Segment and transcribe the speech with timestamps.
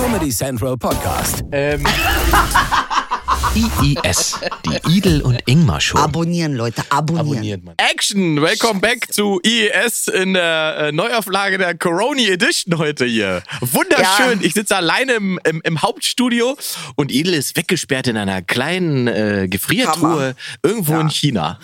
[0.00, 1.42] Comedy Central Podcast.
[1.52, 1.84] Ähm,
[3.54, 5.98] IIS, die Idel und Ingmar Show.
[5.98, 7.28] Abonnieren, Leute, abonnieren.
[7.28, 7.74] abonniert man.
[7.76, 8.40] Action!
[8.40, 13.42] Welcome back zu IES in der äh, Neuauflage der Corona Edition heute hier.
[13.60, 14.40] Wunderschön.
[14.40, 14.46] Ja.
[14.46, 16.56] Ich sitze alleine im, im, im Hauptstudio
[16.96, 21.00] und Idel ist weggesperrt in einer kleinen äh, Gefriertruhe irgendwo Ja.
[21.02, 21.58] in China.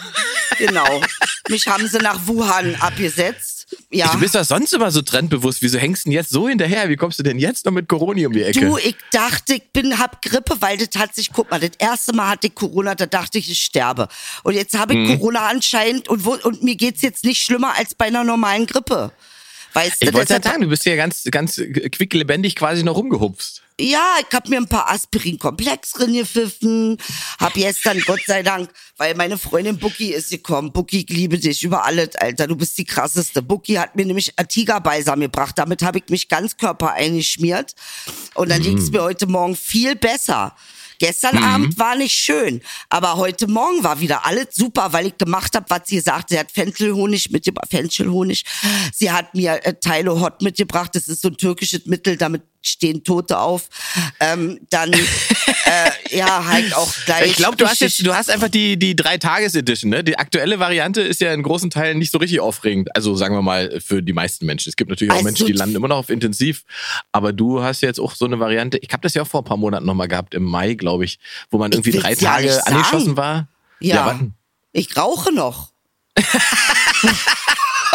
[0.59, 1.01] Genau.
[1.49, 3.56] Mich haben sie nach Wuhan abgesetzt.
[3.91, 4.11] Ja.
[4.13, 5.63] Du bist doch sonst immer so trendbewusst.
[5.63, 6.89] Wieso hängst du denn jetzt so hinterher?
[6.89, 8.61] Wie kommst du denn jetzt noch mit Corona um die Ecke?
[8.61, 12.13] Du, ich dachte, ich bin, hab Grippe, weil das hat sich, guck mal, das erste
[12.13, 14.09] Mal hatte ich Corona, da dachte ich, ich sterbe.
[14.43, 15.19] Und jetzt habe ich Mhm.
[15.19, 19.13] Corona anscheinend und, wo, und mir geht's jetzt nicht schlimmer als bei einer normalen Grippe.
[19.73, 21.57] Weißt du, ich wollte ja sagen, du bist ja ganz, ganz
[21.93, 23.63] quicklebendig quasi noch rumgehupft.
[23.79, 26.97] Ja, ich hab mir ein paar Aspirin-Komplex drin gepfiffen.
[27.39, 27.53] Hab
[27.85, 30.73] dann, Gott sei Dank, weil meine Freundin Bucky ist gekommen.
[30.73, 32.47] Bucky, ich liebe dich über alles, Alter.
[32.47, 33.43] Du bist die krasseste.
[33.43, 35.59] Bucky hat mir nämlich Tigerbalsam gebracht.
[35.59, 37.75] Damit habe ich mich ganz Körper eingeschmiert.
[38.35, 40.57] Und dann ging's mir heute Morgen viel besser.
[40.99, 45.55] Gestern Abend war nicht schön, aber heute Morgen war wieder alles super, weil ich gemacht
[45.55, 46.31] habe, was sie sagt.
[46.31, 48.45] Sie hat Fenchelhonig mitgebracht, Fenchelhonig.
[48.95, 50.93] Sie hat mir äh, Teile Hot mitgebracht.
[50.95, 53.69] Das ist so ein türkisches Mittel, damit stehen Tote auf.
[54.21, 57.31] Ähm, dann, äh, ja, halt auch gleich.
[57.31, 60.05] Ich glaube, du hast jetzt, du hast einfach die, die Drei-Tages-Edition, ne?
[60.05, 62.95] Die aktuelle Variante ist ja in großen Teilen nicht so richtig aufregend.
[62.95, 64.69] Also sagen wir mal, für die meisten Menschen.
[64.71, 66.65] Es gibt natürlich auch Also, Menschen, die landen immer noch auf intensiv.
[67.13, 68.79] Aber du hast jetzt auch so eine Variante.
[68.79, 71.19] Ich habe das ja auch vor ein paar Monaten nochmal gehabt, im Mai, glaube ich,
[71.51, 73.49] wo man irgendwie drei ja Tage angeschossen war.
[73.81, 74.35] Ja, warten.
[74.73, 75.71] ich rauche noch.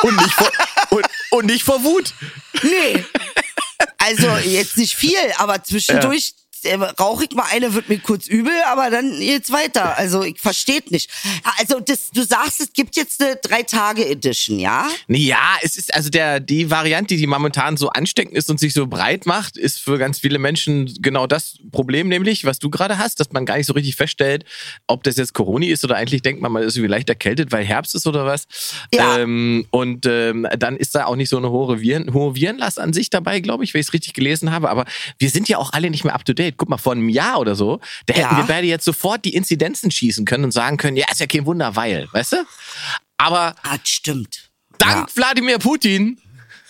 [0.04, 0.52] Und nicht vor,
[0.90, 2.14] und, und nicht vor Wut.
[2.64, 3.06] Nee.
[4.04, 6.34] Also jetzt nicht viel, aber zwischendurch
[6.66, 9.98] äh, rauche ich mal eine, wird mir kurz übel, aber dann geht's weiter.
[9.98, 11.10] Also ich verstehe nicht.
[11.60, 14.88] Also das, du sagst, es gibt jetzt eine Drei-Tage-Edition, ja?
[15.08, 18.88] Ja, es ist also der die Variante, die momentan so ansteckend ist und sich so
[18.88, 23.20] breit macht, ist für ganz viele Menschen genau das Problem, nämlich was du gerade hast,
[23.20, 24.46] dass man gar nicht so richtig feststellt,
[24.88, 27.64] ob das jetzt Corona ist oder eigentlich denkt man, man ist irgendwie leicht erkältet, weil
[27.64, 28.48] Herbst ist oder was.
[28.94, 29.20] Ja.
[29.20, 32.94] Ähm, und ähm, dann ist da auch nicht so eine hohe, Viren, hohe Virenlast an
[32.94, 34.70] sich dabei, glaube ich, wenn ich es richtig gelesen habe.
[34.70, 34.86] Aber
[35.20, 36.51] wir sind ja auch alle nicht mehr up to date.
[36.58, 38.38] Guck mal, vor einem Jahr oder so, da hätten Ja.
[38.38, 41.46] wir beide jetzt sofort die Inzidenzen schießen können und sagen können, ja, ist ja kein
[41.46, 42.38] Wunder, weil, weißt du?
[43.18, 44.50] Aber Ah, das stimmt.
[44.78, 46.20] dank Wladimir Putin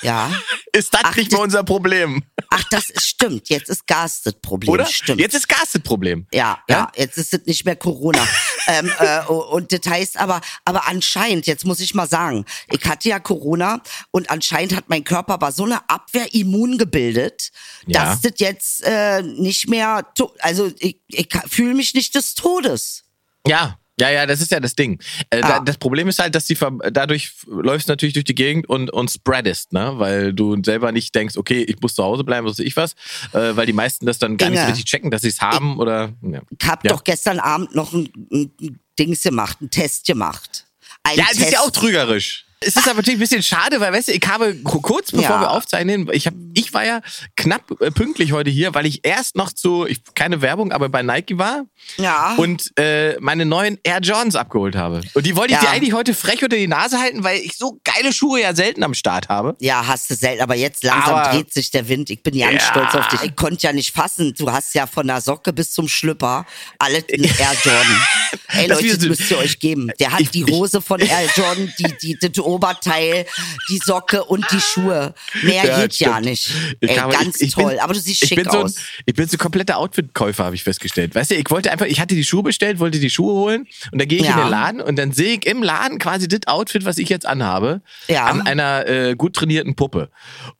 [0.02, 0.31] Ja.
[0.74, 2.24] ist das Ach, nicht mehr unser Problem.
[2.50, 3.50] Ach, das ist, stimmt.
[3.50, 4.74] Jetzt ist Gas das Problem.
[4.74, 4.86] Oder?
[4.86, 5.22] Stimmt.
[5.22, 6.25] Jetzt ist Gas das Problem.
[6.34, 8.28] Ja, ja, jetzt ist es nicht mehr Corona.
[8.67, 13.09] Ähm, äh, und das heißt aber, aber anscheinend, jetzt muss ich mal sagen, ich hatte
[13.09, 17.51] ja Corona und anscheinend hat mein Körper aber so eine Abwehr immun gebildet,
[17.88, 18.05] Ja.
[18.05, 20.05] dass das jetzt äh, nicht mehr,
[20.39, 23.03] also ich, ich fühle mich nicht des Todes.
[23.47, 23.77] Ja.
[24.01, 25.00] Ja, ja, das ist ja das Ding.
[25.29, 25.59] Äh, Ja.
[25.59, 26.57] das Problem ist halt, dass die
[26.91, 29.94] dadurch läufst du natürlich durch die Gegend und, und spreadest, ne?
[29.97, 32.94] Weil du selber nicht denkst, okay, ich muss zu Hause bleiben, was weiß ich was,
[33.34, 34.67] äh, weil die meisten das dann gar nicht Inge.
[34.69, 36.13] richtig checken, dass sie es haben oder.
[36.22, 36.94] Ja, Ich habe Ja.
[36.94, 40.66] doch gestern Abend noch ein, ein, Dings gemacht, einen Test gemacht.
[41.03, 42.45] Ein ja es ist ja auch trügerisch.
[42.63, 45.23] Es ist aber natürlich ein bisschen schade, weil, weißt du, ich habe ku- kurz bevor
[45.31, 45.39] Ja.
[45.41, 47.01] wir aufzeichnen, ich, hab, ich war ja
[47.35, 51.01] knapp äh, pünktlich heute hier, weil ich erst noch zu, ich, keine Werbung, aber bei
[51.01, 51.63] Nike war
[51.97, 52.35] Ja.
[52.38, 55.01] und äh, meine neuen Air Jordans abgeholt habe.
[55.16, 55.69] Und die wollte ich Ja.
[55.69, 58.83] dir eigentlich heute frech unter die Nase halten, weil ich so geile Schuhe ja selten
[58.83, 59.55] am Start habe.
[59.59, 62.11] Ja, hast du selten, aber jetzt langsam Aber- dreht sich der Wind.
[62.11, 62.59] Ich bin ganz Ja.
[62.69, 63.21] stolz auf dich.
[63.23, 64.35] Ich konnte ja nicht fassen.
[64.38, 66.45] Du hast ja von der Socke bis zum Schlüpper
[66.77, 68.01] alles in Air Jordan.
[68.50, 69.89] Ey Das Leute, das so- müsst ihr euch geben.
[70.00, 73.25] Der hat Ich- die Hose von Air Jordan, die, die, das Oberteil,
[73.69, 75.13] die Socke und die Schuhe.
[75.44, 76.25] Mehr Ja, geht ja stimmt.
[76.25, 76.51] nicht.
[76.79, 77.72] Ich Ey, glaube, ganz ich- ich toll.
[77.72, 78.75] bin- aber du siehst ich schick bin so, ein- aus.
[79.06, 81.16] Ich bin so kompletter Outfit-Käufer, habe ich festgestellt.
[81.16, 84.00] Weißt du, ich wollte einfach, ich hatte die Schuhe bestellt, wollte die Schuhe holen und
[84.00, 84.34] dann gehe ich Ja.
[84.34, 87.25] in den Laden und dann sehe ich im Laden quasi das Outfit, was ich jetzt
[87.25, 88.25] anhabe, Ja.
[88.25, 90.09] an einer äh, gut trainierten Puppe.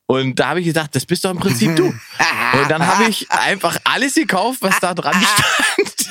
[0.08, 1.86] Und da habe ich gedacht, das bist doch im Prinzip du.
[2.54, 5.14] Und dann habe ich einfach alles gekauft, was da dran
[5.74, 6.10] stand.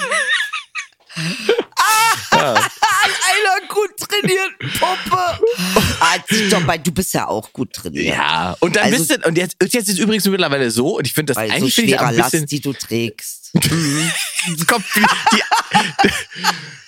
[2.31, 2.57] An
[3.31, 5.41] einer gut trainierten Puppe.
[6.01, 8.07] Ah, sieht doch mal, du bist ja auch gut trainiert.
[8.17, 11.07] Ja, und dann Also- bist du, und jetzt, jetzt ist es übrigens mittlerweile so, und
[11.07, 13.51] ich finde das Bei so eigentlich finde ich schwerer ein Last, bisschen, die du trägst.
[14.67, 15.01] kommt die,
[15.33, 16.11] die,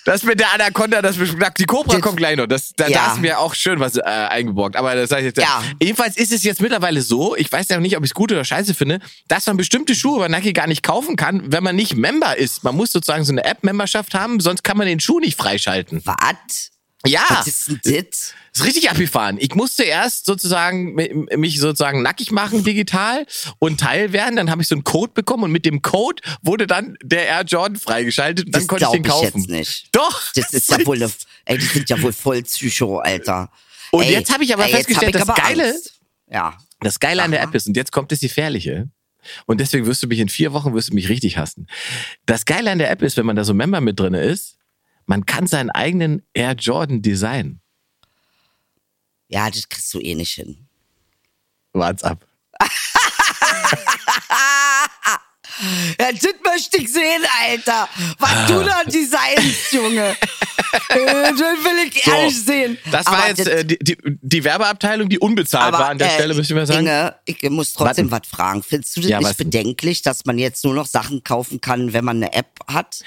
[0.04, 1.16] das mit der Anaconda, das
[1.58, 2.46] die Cobra kommt gleich noch.
[2.46, 3.12] Das, da, da Ja.
[3.12, 4.76] ist mir auch schön was äh, eingeborgt.
[4.76, 5.38] Aber das sage ich jetzt.
[5.40, 5.62] Ja.
[5.80, 8.32] Jedenfalls ist es jetzt mittlerweile so, ich weiß ja noch nicht, ob ich es gut
[8.32, 11.76] oder scheiße finde, dass man bestimmte Schuhe bei Nike gar nicht kaufen kann, wenn man
[11.76, 12.64] nicht Member ist.
[12.64, 16.02] Man muss sozusagen so eine App-Memberschaft haben, sonst kann man den Schuh nicht freischalten.
[16.04, 16.70] Was?
[17.04, 17.24] Ja.
[17.30, 18.34] Was ist denn das?
[18.54, 19.38] ist richtig abgefahren.
[19.40, 23.26] Ich musste erst sozusagen mi- mich sozusagen nackig machen digital
[23.58, 24.36] und Teil werden.
[24.36, 27.42] Dann habe ich so einen Code bekommen und mit dem Code wurde dann der Air
[27.44, 29.38] Jordan freigeschaltet und dann Das konnte ich den ich kaufen.
[29.40, 29.88] jetzt nicht.
[29.92, 30.32] Doch.
[30.34, 31.00] Das ist ja wohl
[31.46, 33.50] ey, die sind ja wohl voll Psycho, Alter.
[33.90, 35.94] Und ey, jetzt habe ich aber ey, festgestellt, ich das Geile- Angst.
[36.30, 36.56] Ja.
[36.80, 37.48] Das Geile an der Aha.
[37.48, 38.88] App ist, und jetzt kommt das Gefährliche,
[39.46, 41.68] Und deswegen wirst du mich in vier Wochen wirst du mich richtig hassen.
[42.26, 44.56] Das Geile an der App ist, wenn man da so Member mit drin ist,
[45.06, 47.60] man kann seinen eigenen Air Jordan designen.
[49.28, 50.68] Ja, das kriegst du eh nicht hin.
[51.72, 52.26] Wart's ab.
[56.00, 57.88] Ja, das möchte ich sehen, Alter.
[58.18, 60.16] Was du da designst, Junge.
[60.88, 60.98] Das
[61.38, 62.78] will ich ehrlich sehen.
[62.90, 66.08] Das war Aber jetzt das- äh, die, die, die Werbeabteilung, die unbezahlt war an der
[66.08, 66.80] äh, Stelle, müssen wir sagen.
[66.86, 68.62] Inge, ich muss trotzdem was fragen.
[68.62, 72.04] Findest du das Ja, nicht bedenklich, dass man jetzt nur noch Sachen kaufen kann, wenn
[72.06, 73.00] man eine App hat?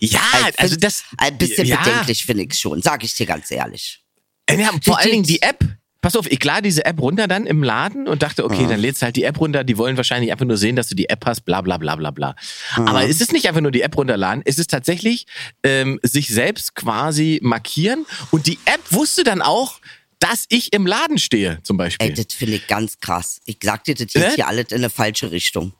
[0.00, 0.20] ja,
[0.56, 1.04] also find- das.
[1.16, 1.76] Ein bisschen ja.
[1.76, 4.02] bedenklich finde ich schon, sag ich dir ganz ehrlich.
[4.50, 5.64] Ja, vor allen Dingen die App.
[6.02, 8.68] Pass auf, ich lade diese App runter dann im Laden und dachte, okay, Mhm.
[8.68, 9.64] dann lädst du halt die App runter.
[9.64, 12.10] Die wollen wahrscheinlich einfach nur sehen, dass du die App hast, bla bla bla bla
[12.12, 12.36] bla.
[12.76, 12.86] Mhm.
[12.88, 15.26] Aber es ist nicht einfach nur die App runterladen, es ist tatsächlich
[15.64, 19.80] ähm, sich selbst quasi markieren und die App wusste dann auch,
[20.18, 22.08] dass ich im Laden stehe, zum Beispiel.
[22.08, 23.40] Ey, das finde ich ganz krass.
[23.44, 24.32] Ich sag dir, das geht Ne?
[24.34, 25.72] hier alles in eine falsche Richtung.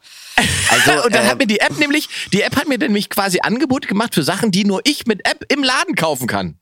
[0.70, 3.38] Also, und dann äh, hat mir die App nämlich, die App hat mir nämlich quasi
[3.40, 6.58] Angebote gemacht für Sachen, die nur ich mit App im Laden kaufen kann.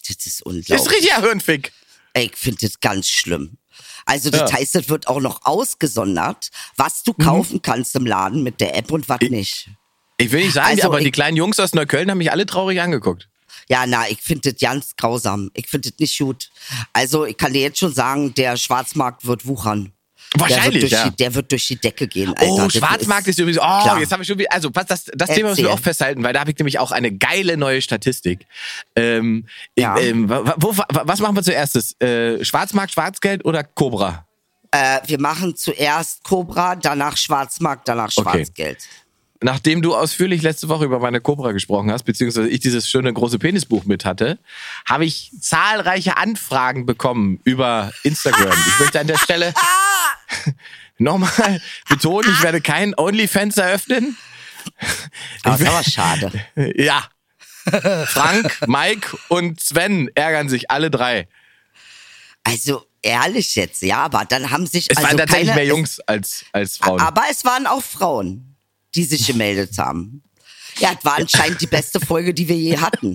[0.00, 0.90] das ist Das ist unglaublich.
[0.90, 1.72] richtig Hirnfick.
[2.14, 3.56] Ich finde das ganz schlimm.
[4.04, 4.58] Also das Ja.
[4.58, 8.90] heißt, es wird auch noch ausgesondert, was du kaufen kannst im Laden mit der App
[8.90, 9.70] und was nicht.
[10.18, 12.46] Ich will nicht sagen, Also aber die ich- kleinen Jungs aus Neukölln haben mich alle
[12.46, 13.28] traurig angeguckt.
[13.68, 15.50] Ja, na, ich finde das ganz grausam.
[15.54, 16.50] Ich finde das nicht gut.
[16.92, 19.92] Also ich kann dir jetzt schon sagen, der Schwarzmarkt wird wuchern.
[20.36, 21.10] Wahrscheinlich, der wird durch ja.
[21.10, 22.64] Die, der wird durch die Decke gehen, Alter.
[22.64, 23.58] Oh, Schwarzmarkt ist, übrigens.
[23.58, 24.00] Oh, klar.
[24.00, 24.52] jetzt habe ich schon wieder.
[24.52, 25.78] Also, pass, das, das Thema müssen wir Erzähl.
[25.78, 28.46] auch festhalten, weil da habe ich nämlich auch eine geile neue Statistik.
[28.96, 29.46] Ähm,
[29.76, 29.98] Ja.
[29.98, 32.00] ähm, wo, wa- was machen wir zuerst?
[32.02, 34.26] Äh, Schwarzmarkt, Schwarzgeld oder Cobra?
[34.70, 38.22] Äh, wir machen zuerst Cobra, danach Schwarzmarkt, danach Okay.
[38.38, 38.78] Schwarzgeld.
[39.44, 43.40] Nachdem du ausführlich letzte Woche über meine Cobra gesprochen hast, beziehungsweise ich dieses schöne große
[43.40, 44.38] Penisbuch mit hatte,
[44.88, 48.52] habe ich zahlreiche Anfragen bekommen über Instagram.
[48.68, 49.52] Ich möchte an der Stelle
[50.98, 54.16] nochmal betonen, ich werde kein OnlyFans eröffnen.
[55.42, 56.32] Aber das ist aber schade.
[56.76, 57.08] Ja.
[58.06, 61.28] Frank, Mike und Sven ärgern sich alle drei.
[62.42, 66.00] Also ehrlich jetzt, ja, aber dann haben sich Es also waren tatsächlich keine, mehr Jungs
[66.00, 67.00] als, als Frauen.
[67.00, 68.56] Aber es waren auch Frauen,
[68.96, 70.22] die sich gemeldet haben.
[70.78, 73.14] Ja, es war anscheinend die beste Folge, die wir je hatten.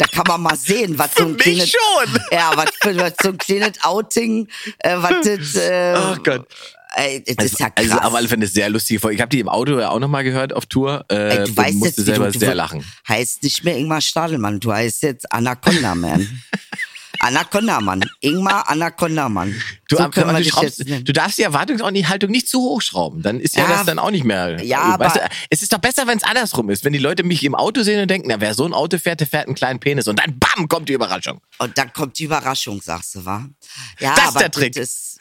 [0.00, 2.20] Da kann man mal sehen, was so ein mich kleines, schon.
[2.32, 4.48] Ja, was, für- was so ein kleines Outing,
[4.78, 6.46] äh, was das, äh, oh Gott.
[6.96, 7.90] ey, das ist ja krass.
[7.90, 9.16] Also auf alle Fälle eine sehr lustige Folge.
[9.16, 11.74] Ich habe die im Auto ja auch nochmal gehört auf Tour äh, ey, du weißt
[11.74, 12.82] musste jetzt, selber du, du sehr lachen.
[13.08, 16.26] heißt nicht mehr Ingmar Stadelmann, du heißt jetzt Anaconda Man.
[17.20, 18.02] Anaconda Mann.
[18.20, 19.54] Ingmar Anaconda Mann.
[19.88, 23.22] Du, so ab- können wir du, schraubst, du darfst die Erwartungshaltung nicht zu hoch schrauben.
[23.22, 24.62] Dann ist ja, Ja, das dann auch nicht mehr.
[24.64, 26.84] ja, weißt aber- du, es ist doch besser, wenn es andersrum ist.
[26.84, 29.20] Wenn die Leute mich im Auto sehen und denken, na, wer so ein Auto fährt,
[29.20, 30.08] der fährt einen kleinen Penis.
[30.08, 31.40] Und dann bam, kommt die Überraschung.
[31.58, 33.46] Und dann kommt die Überraschung, sagst du, wa?
[34.00, 34.74] Ja, Das ist aber der Trick.
[34.74, 35.18] Das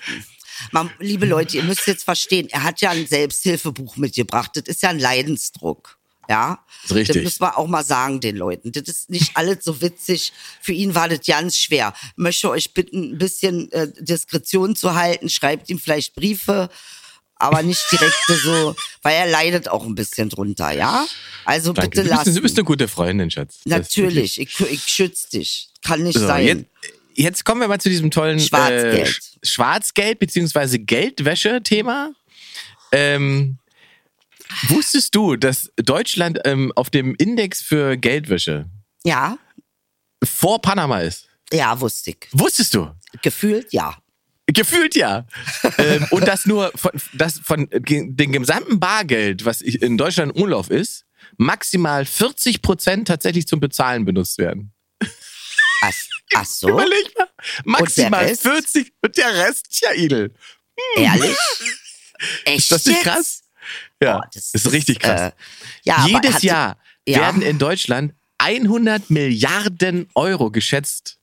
[0.71, 4.51] man, liebe Leute, ihr müsst jetzt verstehen, er hat ja ein Selbsthilfebuch mitgebracht.
[4.55, 5.97] Das ist ja ein Leidensdruck.
[6.29, 7.15] Ja, Ist richtig.
[7.15, 8.71] Das müssen wir auch mal sagen den Leuten.
[8.71, 10.31] Das ist nicht alles so witzig.
[10.61, 11.93] Für ihn war das ganz schwer.
[12.15, 15.27] Möchte euch bitten, ein bisschen äh, Diskretion zu halten.
[15.29, 16.69] Schreibt ihm vielleicht Briefe,
[17.35, 21.07] aber nicht direkt so, weil er leidet auch ein bisschen drunter, ja?
[21.45, 21.89] Also Danke.
[22.01, 22.35] bitte lassen.
[22.35, 23.61] du bist eine gute Freundin, Schatz.
[23.65, 25.69] Das Natürlich, ich, ich schütze dich.
[25.81, 26.45] Kann nicht So, sein.
[26.45, 26.65] jetzt,
[27.15, 29.07] jetzt kommen wir mal zu diesem tollen Schwarzgeld.
[29.07, 30.77] Äh, Sch- Schwarzgeld bzw.
[30.77, 32.11] Geldwäsche-Thema.
[32.91, 33.57] Ähm,
[34.67, 38.69] wusstest du, dass Deutschland ähm, auf dem Index für Geldwäsche
[39.03, 39.37] Ja,
[40.23, 41.27] vor Panama ist?
[41.51, 42.17] ja, wusste ich.
[42.31, 42.91] Wusstest du?
[43.21, 43.97] Gefühlt, ja.
[44.47, 45.25] Gefühlt ja.
[45.77, 50.35] ähm, und dass nur von, dass von ge- dem gesamten Bargeld, was ich- in Deutschland
[50.35, 51.05] im Umlauf ist,
[51.37, 54.73] maximal 40 Prozent tatsächlich zum Bezahlen benutzt werden.
[55.81, 55.93] Ach,
[56.35, 57.27] ach so, Überleg mal.
[57.65, 58.41] Maximal Rest?
[58.43, 60.33] 40 und der Rest, tja, Idel.
[60.97, 61.37] ehrlich?
[62.45, 63.03] Echt Ist das nicht jetzt?
[63.05, 63.38] krass?
[64.01, 65.31] Ja, Boah, das ist richtig krass.
[65.31, 65.31] Äh,
[65.83, 66.77] ja, Jedes Jahr
[67.07, 67.19] ja.
[67.19, 71.17] werden in Deutschland 100 Milliarden Euro geschätzt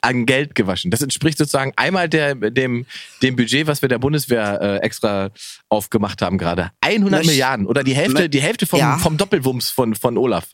[0.00, 0.90] an Geld gewaschen.
[0.90, 2.86] Das entspricht sozusagen einmal der, dem,
[3.22, 5.30] dem Budget, was wir der Bundeswehr äh, extra
[5.68, 6.72] aufgemacht haben gerade.
[6.80, 8.98] 100 Möcht- Milliarden oder die Hälfte, die Hälfte vom, ja.
[8.98, 10.48] vom Doppelwumms von, von Olaf.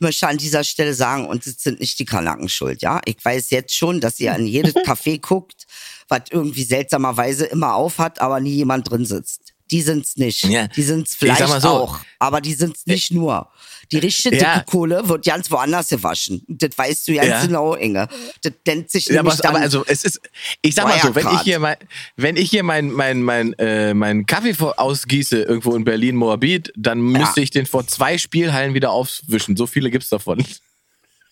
[0.00, 3.00] möchte an dieser Stelle sagen, und es sind nicht die Kanaken schuld, ja?
[3.04, 5.66] Ich weiß jetzt schon, dass ihr in jedes Café guckt,
[6.08, 9.54] was irgendwie seltsamerweise immer auf hat, aber nie jemand drin sitzt.
[9.70, 10.44] Die sind's nicht.
[10.44, 10.66] Ja.
[10.68, 11.68] Die sind's Ich vielleicht so.
[11.68, 13.48] auch, aber die sind's nicht nur.
[13.92, 14.62] Die richtige dicke Ja.
[14.64, 16.42] Kohle wird ganz woanders gewaschen.
[16.48, 17.46] Das weißt du ganz Ja.
[17.46, 18.06] genau, Inge.
[18.42, 20.20] Das nennt sich Ja, aber, nämlich dann, aber also es ist,
[20.62, 21.76] ich sag mal so, wenn ich hier mein,
[22.16, 27.00] wenn ich hier mein, mein, mein, äh, meinen Kaffee ausgieße irgendwo in Berlin, Moabit, dann
[27.00, 29.56] müsste ich den vor zwei Spielhallen wieder aufwischen.
[29.56, 30.44] So viele gibt's davon.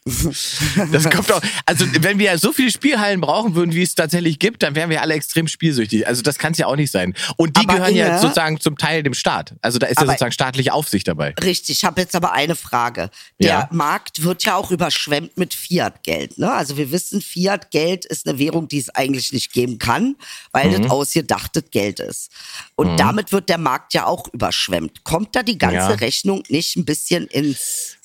[0.93, 1.41] Das kommt auch.
[1.67, 5.03] Also wenn wir so viele Spielhallen brauchen würden, wie es tatsächlich gibt, dann wären wir
[5.03, 6.07] alle extrem spielsüchtig.
[6.07, 7.15] Also das kann es ja auch nicht sein.
[7.37, 9.55] Und die Aber gehören ja sozusagen zum Teil dem Staat.
[9.63, 11.35] Also da ist ja sozusagen staatliche Aufsicht dabei.
[11.43, 13.11] Richtig, ich habe jetzt aber eine Frage.
[13.41, 13.69] Der Ja.
[13.73, 16.39] Markt wird ja auch überschwemmt mit Fiat-Geld.
[16.39, 16.53] Ne?
[16.53, 20.17] Also wir wissen, Fiat-Geld ist eine Währung, die es eigentlich nicht geben kann,
[20.53, 20.83] weil Mhm.
[20.83, 22.31] das ausgedachtes Geld ist.
[22.77, 25.03] Und damit wird der Markt ja auch überschwemmt.
[25.05, 25.89] Kommt da die ganze Ja.
[25.89, 27.97] Rechnung nicht ein bisschen ins...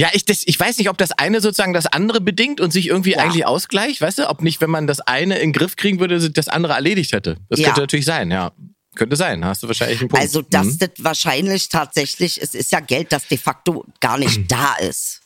[0.00, 2.86] Ja, ich, das, ich weiß nicht, ob das eine sozusagen das andere bedingt und sich
[2.88, 3.18] irgendwie Ja.
[3.18, 4.28] eigentlich ausgleicht, weißt du?
[4.30, 7.36] Ob nicht, wenn man das eine in den Griff kriegen würde, das andere erledigt hätte.
[7.48, 7.66] Das Ja.
[7.66, 8.52] könnte natürlich sein, ja.
[8.96, 10.22] Könnte sein, hast du wahrscheinlich einen Punkt.
[10.22, 10.78] Also dass Mhm.
[10.78, 15.20] das wahrscheinlich tatsächlich, es ist ja Geld, das de facto gar nicht da ist.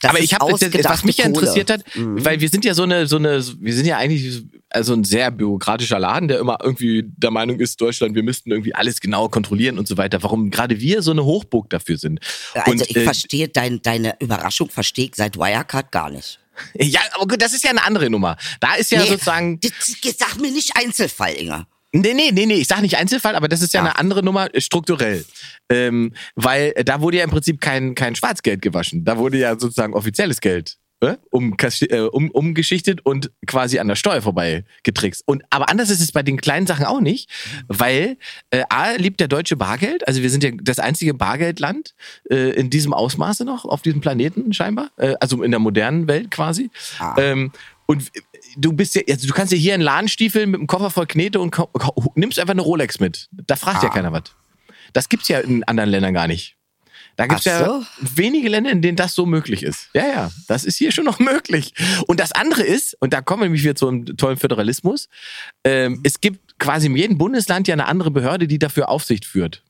[0.00, 3.06] Das Aber ich habe, was mich ja interessiert hat, weil wir sind ja so eine,
[3.06, 7.30] so eine, wir sind ja eigentlich also ein sehr bürokratischer Laden, der immer irgendwie der
[7.30, 10.22] Meinung ist, Deutschland, wir müssten irgendwie alles genau kontrollieren und so weiter.
[10.22, 12.20] Warum gerade wir so eine Hochburg dafür sind.
[12.54, 16.40] Also und, ich äh, verstehe dein, deine Überraschung, verstehe ich seit Wirecard gar nicht.
[16.74, 18.36] ja, aber gut, das ist ja eine andere Nummer.
[18.60, 19.72] Da ist ja Nee, sozusagen, das,
[20.18, 21.66] sag mir nicht Einzelfall, Inge.
[22.00, 23.86] Nee, nee, nee, nee, ich sage nicht Einzelfall, aber das ist ja, Ja.
[23.86, 25.24] eine andere Nummer äh, strukturell.
[25.70, 29.04] Ähm, weil äh, da wurde ja im Prinzip kein, kein Schwarzgeld gewaschen.
[29.04, 33.96] Da wurde ja sozusagen offizielles Geld äh, umkas- äh, um, umgeschichtet und quasi an der
[33.96, 35.22] Steuer vorbei getrickst.
[35.26, 37.28] Und, aber anders ist es bei den kleinen Sachen auch nicht,
[37.68, 38.16] weil
[38.50, 40.06] äh, A liebt der Deutsche Bargeld.
[40.08, 41.94] Also wir sind ja das einzige Bargeldland
[42.30, 44.90] äh, in diesem Ausmaße noch auf diesem Planeten scheinbar.
[44.96, 46.70] Äh, also in der modernen Welt quasi.
[46.98, 47.14] Ah.
[47.18, 47.52] Ähm,
[47.88, 48.10] und
[48.56, 51.40] du bist ja, also du kannst ja hier einen Ladenstiefel mit einem Koffer voll Knete
[51.40, 51.54] und
[52.14, 53.28] nimmst einfach eine Rolex mit.
[53.32, 53.92] Da fragt ja Ah.
[53.92, 54.22] keiner was.
[54.92, 56.56] Das gibt's ja in anderen Ländern gar nicht.
[57.16, 57.84] Da gibt's Ach ja so.
[58.16, 59.88] wenige Länder, in denen das so möglich ist.
[59.94, 61.72] Ja, ja, das ist hier schon noch möglich.
[62.06, 65.08] Und das andere ist, und da kommen wir nämlich wieder zu einem tollen Föderalismus,
[65.64, 69.62] ähm, es gibt quasi in jedem Bundesland ja eine andere Behörde, die dafür Aufsicht führt.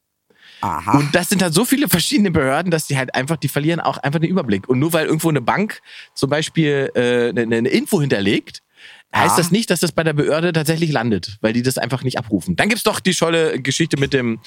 [0.60, 0.98] Aha.
[0.98, 3.98] Und das sind halt so viele verschiedene Behörden, dass die halt einfach, die verlieren auch
[3.98, 4.68] einfach den Überblick.
[4.68, 5.82] Und nur weil irgendwo eine Bank
[6.14, 8.62] zum Beispiel äh, eine, eine Info hinterlegt,
[9.14, 9.42] heißt Ja.
[9.42, 12.56] das nicht, dass das bei der Behörde tatsächlich landet, weil die das einfach nicht abrufen.
[12.56, 14.40] Dann gibt's doch die scholle Geschichte mit dem,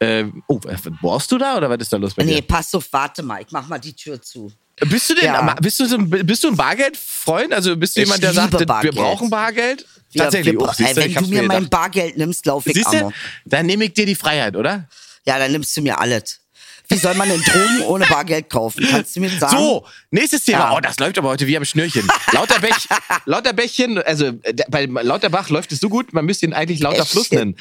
[0.00, 0.60] äh, oh,
[1.00, 2.42] bohrst du da oder was ist da los bei nee, dir?
[2.42, 4.52] pass auf, warte mal, ich mach mal die Tür zu.
[4.80, 5.54] Bist du denn, Ja.
[5.60, 7.52] bist du so ein, bist du ein Bargeldfreund?
[7.52, 8.94] Also bist du Ich jemand, der sagt, liebe wir Bargeld.
[8.94, 9.86] brauchen Bargeld?
[10.12, 10.54] Wir- Tatsächlich.
[10.54, 11.70] wir, oh, ey, ich wenn du mir mein gedacht.
[11.70, 12.98] Bargeld nimmst, lauf ich Siehst du?
[12.98, 13.12] amok.
[13.44, 14.88] Dann nehme ich dir die Freiheit, oder?
[15.26, 16.40] Ja, dann nimmst du mir alles.
[16.90, 18.86] Wie soll man denn Drogen ohne Bargeld kaufen?
[18.90, 19.56] Kannst du mir sagen?
[19.56, 20.70] So, nächstes Thema.
[20.70, 20.76] Ja.
[20.76, 22.08] Oh, das läuft aber heute wie am Schnürchen.
[22.32, 22.88] Lauterbech,
[23.26, 27.10] Lauterbächchen, also äh, bei Lauterbach läuft es so gut, man müsste ihn eigentlich Lauter Echt?
[27.10, 27.56] Fluss nennen.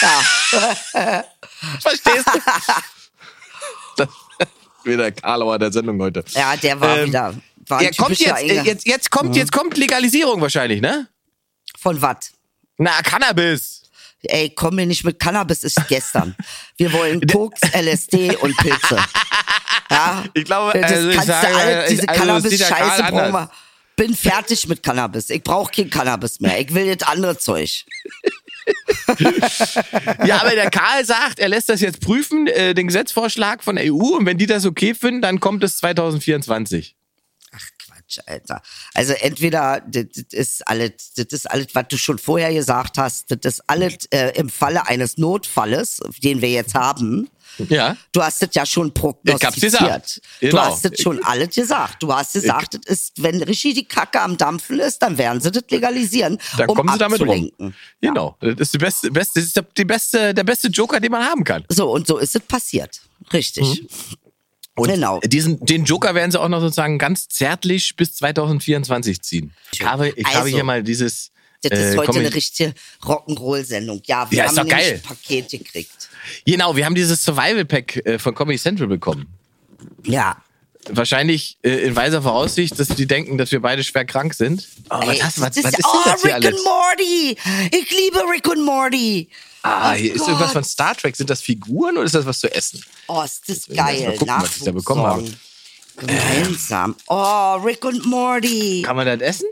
[0.00, 1.24] Ja.
[1.80, 2.40] Verstehst du?
[3.96, 4.08] Das,
[4.84, 6.24] wieder Karlauer der Sendung heute.
[6.30, 7.34] ja, der war Ähm, wieder.
[7.66, 11.08] War Ja, kommt jetzt, jetzt, jetzt kommt, jetzt kommt Legalisierung wahrscheinlich, ne?
[11.78, 12.32] Von was?
[12.78, 13.82] Na, Cannabis.
[14.22, 16.34] Ey, komm mir nicht mit Cannabis, ist gestern.
[16.76, 18.96] Wir wollen Koks, LSD und Pilze.
[19.90, 20.24] Ja?
[20.34, 23.50] Ich glaube, das also ich kannst sage, du alles, diese also Cannabis-Scheiße brauchen wir.
[23.96, 25.30] Bin fertig mit Cannabis.
[25.30, 26.60] Ich brauche kein Cannabis mehr.
[26.60, 27.84] Ich will jetzt andere Zeug.
[30.26, 33.92] Ja, aber der Karl sagt, er lässt das jetzt prüfen, äh, den Gesetzvorschlag von der
[33.92, 36.97] EU, und wenn die das okay finden, dann kommt es 2024.
[38.08, 38.62] Quatsch, Alter.
[38.94, 43.38] Also entweder das, ist alles, das ist alles, was du schon vorher gesagt hast, das
[43.54, 47.28] ist alles äh, im Falle eines Notfalles, den wir jetzt haben.
[47.68, 47.96] Ja.
[48.12, 49.60] Du hast es ja schon prognostiziert.
[49.72, 50.20] gesagt.
[50.40, 50.62] Du Genau.
[50.62, 52.02] hast es schon alles gesagt.
[52.02, 55.50] Du hast gesagt, es ist, wenn richtig die Kacke am Dampfen ist, dann werden sie
[55.50, 57.28] das legalisieren, Dann um kommen sie damit rum.
[57.28, 57.74] abzulenken.
[58.00, 58.36] Genau.
[58.40, 61.42] Das ist, die beste, beste, das ist die beste, der beste Joker, den man haben
[61.42, 61.64] kann.
[61.68, 63.00] So, und so ist es passiert.
[63.32, 63.82] Richtig.
[63.82, 63.88] Mhm.
[64.78, 65.20] Und Genau.
[65.20, 69.52] diesen, den Joker werden sie auch noch sozusagen ganz zärtlich bis 2024 ziehen.
[69.72, 71.30] Ich habe, ich habe Also, hier mal dieses.
[71.62, 74.00] Das ist äh, heute komm, eine ich- richtige Rock'n'Roll-Sendung.
[74.06, 76.08] Ja, wir Ja, ist haben ein Paket gekriegt.
[76.46, 79.26] Genau, wir haben dieses Survival Pack äh, von Comedy Central bekommen.
[80.04, 80.36] Ja.
[80.90, 84.66] Wahrscheinlich äh, in weiser Voraussicht, dass die denken, dass wir beide schwer krank sind.
[84.88, 86.54] Oh, was, Ey, was, das was ist denn oh, das hier Rick alles?
[86.54, 87.36] and Morty.
[87.76, 89.28] Ich liebe Rick und Morty.
[89.62, 90.28] Ah, Oh hier ist Gott.
[90.28, 91.16] irgendwas von Star Trek.
[91.16, 92.82] Sind das Figuren oder ist das was zu essen?
[93.08, 94.16] Oh, ist das erst mal geil.
[94.18, 95.30] gucken, was ich da bekommen habe.
[95.96, 96.94] Gemeinsam.
[97.08, 98.82] Oh, Rick und Morty.
[98.84, 99.48] Kann man das essen?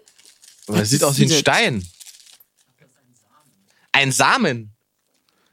[0.69, 1.39] Aber das Was sieht ist aus wie ein das?
[1.39, 1.87] Stein.
[3.93, 4.73] Ein Samen.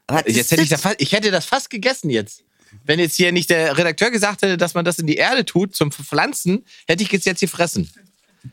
[0.06, 2.42] Was Jetzt ist hätte ich, da fast, ich hätte das fast gegessen jetzt.
[2.84, 5.74] Wenn jetzt hier nicht der Redakteur gesagt hätte, dass man das in die Erde tut
[5.74, 7.90] zum Pflanzen, hätte ich es jetzt gefressen.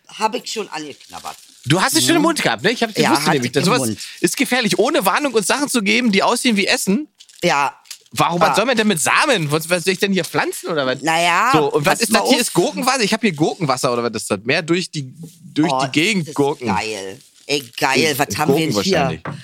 [0.08, 1.38] Habe ich schon angeknabbert.
[1.66, 2.72] Du hast es schon im Mund gehabt, ne?
[2.72, 3.98] Ich habe Ja, wusste nämlich, ich im sowas Mund.
[4.20, 4.80] ist gefährlich.
[4.80, 7.08] Ohne Warnung uns Sachen zu geben, die aussehen wie Essen.
[7.44, 7.76] Ja.
[8.14, 8.50] Warum Ah.
[8.50, 9.52] was soll man denn mit Samen?
[9.52, 11.02] Was, was soll ich denn hier pflanzen oder was?
[11.02, 12.36] Naja, So, und was ist das hier?
[12.36, 12.42] auf.
[12.42, 13.02] Ist Gurkenwasser?
[13.02, 14.40] Ich habe hier Gurkenwasser oder was ist das?
[14.44, 15.14] Mehr durch die,
[15.54, 16.68] durch Oh, die Gegend das Gurken.
[16.68, 17.20] Geil.
[17.46, 18.16] Ey, geil.
[18.18, 18.98] Was haben wir Gurken denn hier?
[19.00, 19.22] wahrscheinlich.
[19.28, 19.36] Cool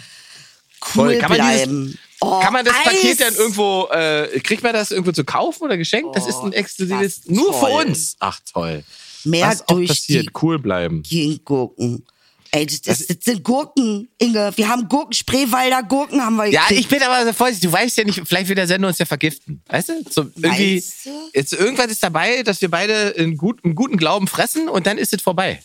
[0.82, 1.18] Voll.
[1.20, 2.00] Kann man dieses- bleiben.
[2.20, 2.84] Oh, Kann man das Eis.
[2.84, 6.16] Paket dann irgendwo, äh, kriegt man das irgendwo zu kaufen oder geschenkt?
[6.16, 7.86] das ist ein Oh, exklusives, das nur für toll.
[7.86, 8.16] uns.
[8.20, 8.84] Ach toll.
[9.24, 11.04] Mehr Was durch passiert, die cool bleiben.
[11.44, 12.06] Gurken.
[12.52, 14.54] Ey, das, das, das sind Gurken, Inge.
[14.56, 16.80] Wir haben Gurken, Spreewalder Gurken haben wir Ja, gekriegt.
[16.80, 17.70] ich bin aber so vorsichtig.
[17.70, 19.62] Du weißt ja nicht, vielleicht wird der Sender uns ja vergiften.
[19.68, 19.94] Weißt du?
[20.10, 21.30] So irgendwie, Meinst du?
[21.34, 24.98] jetzt irgendwas ist dabei, dass wir beide in gut, im guten Glauben fressen und dann
[24.98, 25.62] ist es vorbei.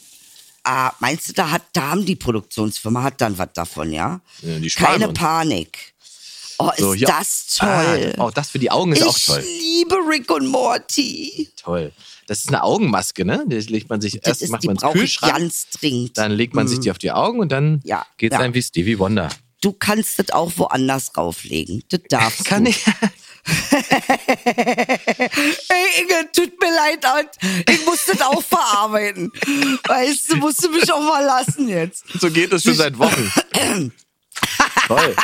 [0.65, 4.21] Ah, meinst du, da hat, da haben die Produktionsfirma hat dann was davon, ja?
[4.43, 5.19] Ja, die Keine uns.
[5.19, 5.93] Panik.
[6.59, 8.15] Oh, ist So, hier- das toll.
[8.17, 9.45] Ah, auch das für die Augen ist ich auch toll.
[9.59, 11.49] liebe Rick und Morty.
[11.57, 11.93] Toll.
[12.26, 13.45] Das ist eine Augenmaske, ne?
[13.49, 16.17] Das legt man sich Das erst macht die man ins Kühlschrank, ganz dringend.
[16.19, 18.41] dann legt man sich die auf die Augen und dann Ja, geht's ja.
[18.41, 19.29] einem wie Stevie Wonder.
[19.61, 21.83] Du kannst das auch woanders rauflegen.
[21.88, 22.71] Das darfst Kann du.
[22.71, 22.85] ich?
[24.55, 27.05] Hey Inge, tut mir leid,
[27.69, 29.31] ich muss das auch verarbeiten.
[29.87, 32.05] Weißt du, musst du mich auch mal lassen jetzt.
[32.21, 33.33] So geht es schon seit Wochen.
[34.87, 35.14] Toll.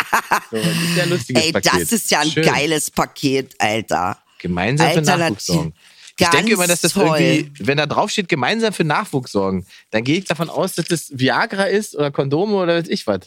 [0.50, 1.72] So, das ist ja ein lustiges Ey, Paket.
[1.82, 2.44] das ist ja ein Schön.
[2.44, 4.18] geiles Paket, Alter.
[4.38, 5.72] Gemeinsam für Alternativ.
[6.18, 6.24] Sorgen.
[6.24, 7.18] Ich Ganz denke immer, dass das toll.
[7.18, 10.86] irgendwie, wenn da drauf steht, gemeinsam für Nachwuchs sorgen, dann gehe ich davon aus, dass
[10.86, 13.20] das Viagra ist oder Kondome oder weiß ich was.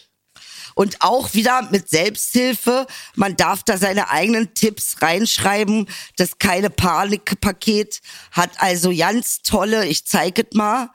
[0.74, 2.88] Und auch wieder mit Selbsthilfe.
[3.16, 5.88] Man darf da seine eigenen Tipps reinschreiben.
[6.18, 8.00] Das keine Panikpaket
[8.32, 10.90] hat also ganz tolle, ich zeige es mal,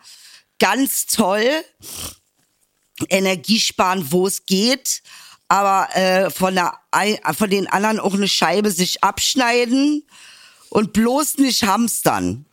[0.58, 1.46] ganz toll.
[3.08, 5.02] Energiesparen, wo es geht.
[5.48, 6.78] Aber äh, von, der,
[7.36, 10.06] von den anderen auch eine Scheibe sich abschneiden
[10.70, 12.44] und bloß nicht hamstern.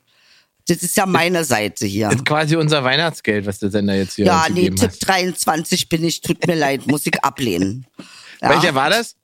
[0.68, 2.08] Das ist ja meine Seite hier.
[2.08, 5.08] Das ist quasi unser Weihnachtsgeld, was der Sender jetzt hier Ja, nee, Tipp hat.
[5.08, 7.86] 23 bin ich, tut mir leid, muss ich ablehnen.
[8.42, 9.16] Ja, Welcher war das?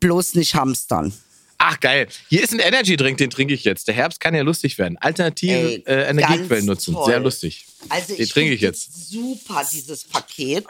[0.00, 1.12] bloß nicht hamstern.
[1.58, 2.08] Ach geil.
[2.28, 3.88] Hier ist ein Energy Drink, den trinke ich jetzt.
[3.88, 4.98] Der Herbst kann ja lustig werden.
[4.98, 6.92] Alternative Ey, äh, Energiequellen nutzen.
[6.94, 7.06] toll.
[7.06, 7.64] Sehr lustig.
[7.88, 9.10] Also den ich trinke ich jetzt.
[9.10, 10.66] Super, dieses Paket.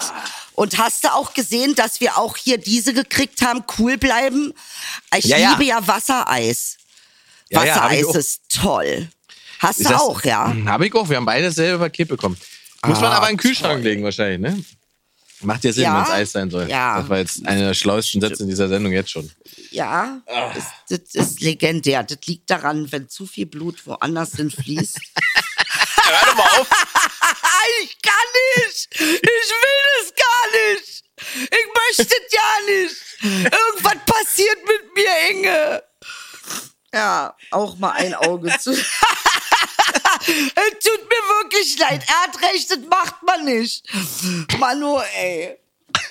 [0.52, 3.64] Und hast du auch gesehen, dass wir auch hier diese gekriegt haben?
[3.78, 4.52] Cool bleiben.
[5.18, 5.50] Ich Ja, ja.
[5.52, 6.76] liebe ja Wassereis.
[7.54, 8.14] Ja, ja, Wassereis auch.
[8.16, 9.08] ist toll.
[9.60, 10.54] Hast Ist du das- auch, ja?
[10.66, 11.08] Habe ich auch.
[11.08, 12.36] Wir haben beide dasselbe Paket bekommen.
[12.84, 13.82] Muss man Ah, aber in den Kühlschrank toll.
[13.82, 14.62] legen wahrscheinlich, ne?
[15.40, 15.96] Macht ja Sinn, Ja?
[15.96, 16.68] wenn es Eis sein soll.
[16.70, 17.00] Ja.
[17.00, 19.30] Das war jetzt einer der schlauesten Sätze in dieser Sendung jetzt schon.
[19.70, 20.52] Ja, Ah.
[20.54, 22.02] das, das ist legendär.
[22.02, 24.98] Das liegt daran, wenn zu viel Blut woanders hin fließt.
[26.04, 26.68] Hör doch mal auf.
[37.54, 38.72] Auch mal ein Auge zu.
[40.26, 42.02] es tut mir wirklich leid.
[42.06, 43.84] Er hat recht, das macht man nicht.
[44.58, 45.56] Manu, ey.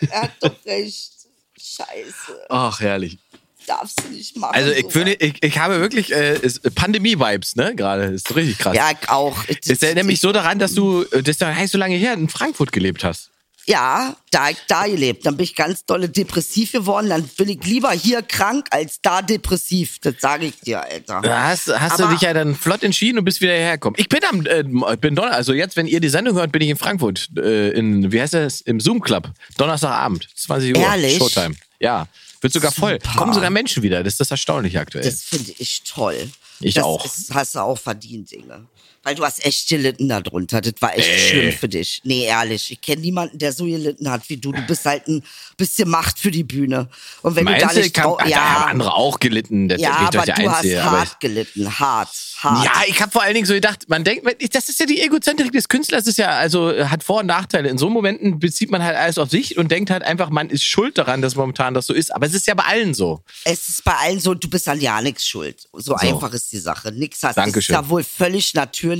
[0.10, 1.12] Er hat doch recht.
[1.60, 2.46] Scheiße.
[2.50, 3.18] Ach, herrlich.
[3.66, 4.54] Darfst du nicht machen.
[4.54, 7.74] Also ich, finde, ich, ich habe wirklich äh, ist Pandemie-Vibes, ne?
[7.76, 8.04] Gerade.
[8.06, 8.76] Ist so richtig krass.
[8.76, 9.46] Ja, ich auch.
[9.46, 12.14] Das erinnert mich so daran, dass du, äh, das ist ja nicht so lange her,
[12.14, 13.30] in Frankfurt gelebt hast.
[13.66, 15.26] Ja, da ich da gelebt.
[15.26, 17.10] Dann bin ich ganz dolle depressiv geworden.
[17.10, 20.00] Dann bin ich lieber hier krank als da depressiv.
[20.02, 21.22] Das sage ich dir, Alter.
[21.22, 23.98] Da hast, hast du dich ja dann flott entschieden und bist wieder hergekommen.
[24.00, 26.70] Ich bin am, äh, bin Donner, also jetzt, wenn ihr die Sendung hört, bin ich
[26.70, 31.18] in Frankfurt, äh, in, wie heißt das, im Zoom Club, Donnerstagabend, 20 Uhr, Ehrlich?
[31.18, 31.56] Showtime.
[31.80, 32.08] Ja,
[32.42, 33.00] wird sogar voll.
[33.02, 33.18] Super.
[33.18, 35.06] Kommen sogar Menschen wieder, das ist das Erstaunliche aktuell.
[35.06, 36.30] Das finde ich toll.
[36.60, 37.06] Ich das auch.
[37.06, 38.68] Ist, hast du auch verdient, Inge.
[39.04, 40.62] Weil du hast echt gelitten darunter.
[40.62, 41.20] Das war echt Ey.
[41.20, 42.00] schlimm für dich.
[42.06, 42.72] Nee, ehrlich.
[42.72, 44.54] Ich kenne niemanden, der so gelitten hat wie du.
[44.54, 45.22] Du bist halt ein
[45.58, 46.88] bisschen Macht für die Bühne.
[47.22, 49.68] Und wenn Meinst du da du, nicht kann, trau- da haben ja, andere auch gelitten,
[49.68, 50.84] das ja, aber du Einzige.
[50.84, 51.80] hast hart gelitten.
[51.80, 52.10] Hart.
[52.38, 52.66] Hart.
[52.66, 55.52] Ja, ich habe vor allen Dingen so gedacht, man denkt, das ist ja die Egozentrik
[55.52, 57.70] des Künstlers, ist ja, also hat Vor- und Nachteile.
[57.70, 60.64] In so Momenten bezieht man halt alles auf sich und denkt halt einfach, man ist
[60.64, 62.14] schuld daran, dass momentan das so ist.
[62.16, 63.22] Aber es ist ja bei allen so.
[63.44, 65.68] Es ist bei allen so, du bist an ja nichts schuld.
[65.74, 66.92] So, einfach ist die Sache.
[66.92, 67.36] Nix hast.
[67.36, 67.76] Dankeschön.
[67.76, 68.93] Es ist ja wohl völlig natürlich,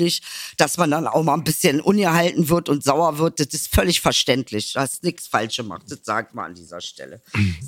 [0.58, 3.40] dass man dann auch mal ein bisschen ungehalten wird und sauer wird.
[3.40, 4.74] Das ist völlig verständlich.
[4.74, 5.84] Du hast nichts falsch gemacht.
[5.90, 7.22] Das sagt man an dieser Stelle.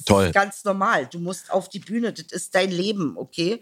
[0.05, 0.31] Toll.
[0.31, 1.07] Ganz normal.
[1.07, 2.13] Du musst auf die Bühne.
[2.13, 3.61] Das ist dein Leben, okay?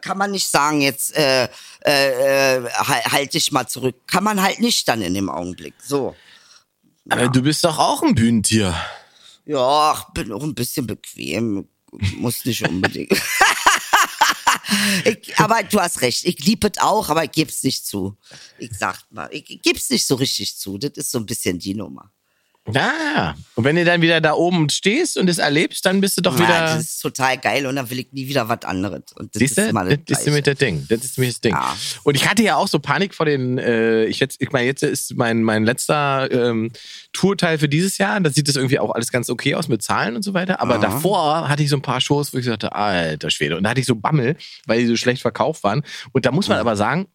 [0.00, 1.48] Kann man nicht sagen, jetzt äh,
[1.80, 3.96] äh, halt, dich mal zurück.
[4.06, 5.74] Kann man halt nicht dann in dem Augenblick.
[5.82, 6.14] So.
[7.08, 8.74] Aber du bist doch auch ein Bühnentier.
[9.44, 11.68] Ja, ich bin auch ein bisschen bequem.
[12.16, 13.12] Muss nicht unbedingt.
[15.04, 18.16] ich, aber du hast recht, ich liebe es auch, aber ich geb's nicht zu.
[18.58, 20.78] Ich sag mal, ich geb's nicht so richtig zu.
[20.78, 22.12] Das ist so ein bisschen die Nummer.
[22.72, 23.34] Ja.
[23.56, 26.38] Und wenn du dann wieder da oben stehst und es erlebst, dann bist du doch
[26.38, 26.60] Ja, wieder.
[26.76, 29.02] das ist total geil und dann will ich nie wieder was anderes.
[29.16, 30.58] Und das Siehst du, ist mal das das ist nämlich Gleiche.
[30.58, 30.86] das Ding.
[30.88, 31.52] Das ist nämlich das Ding.
[31.54, 31.76] Ja.
[32.04, 34.84] Und ich hatte ja auch so Panik vor den, äh, ich jetzt, ich meine, jetzt
[34.84, 36.70] ist mein, mein letzter ähm,
[37.12, 38.20] Tourteil für dieses Jahr.
[38.20, 40.60] Da sieht das irgendwie auch alles ganz okay aus mit Zahlen und so weiter.
[40.60, 43.56] Aber davor hatte ich so ein paar Shows, wo ich sagte, alter Schwede.
[43.56, 45.82] Und da hatte ich so Bammel, weil die so schlecht verkauft waren.
[46.12, 47.08] Und da muss man aber sagen,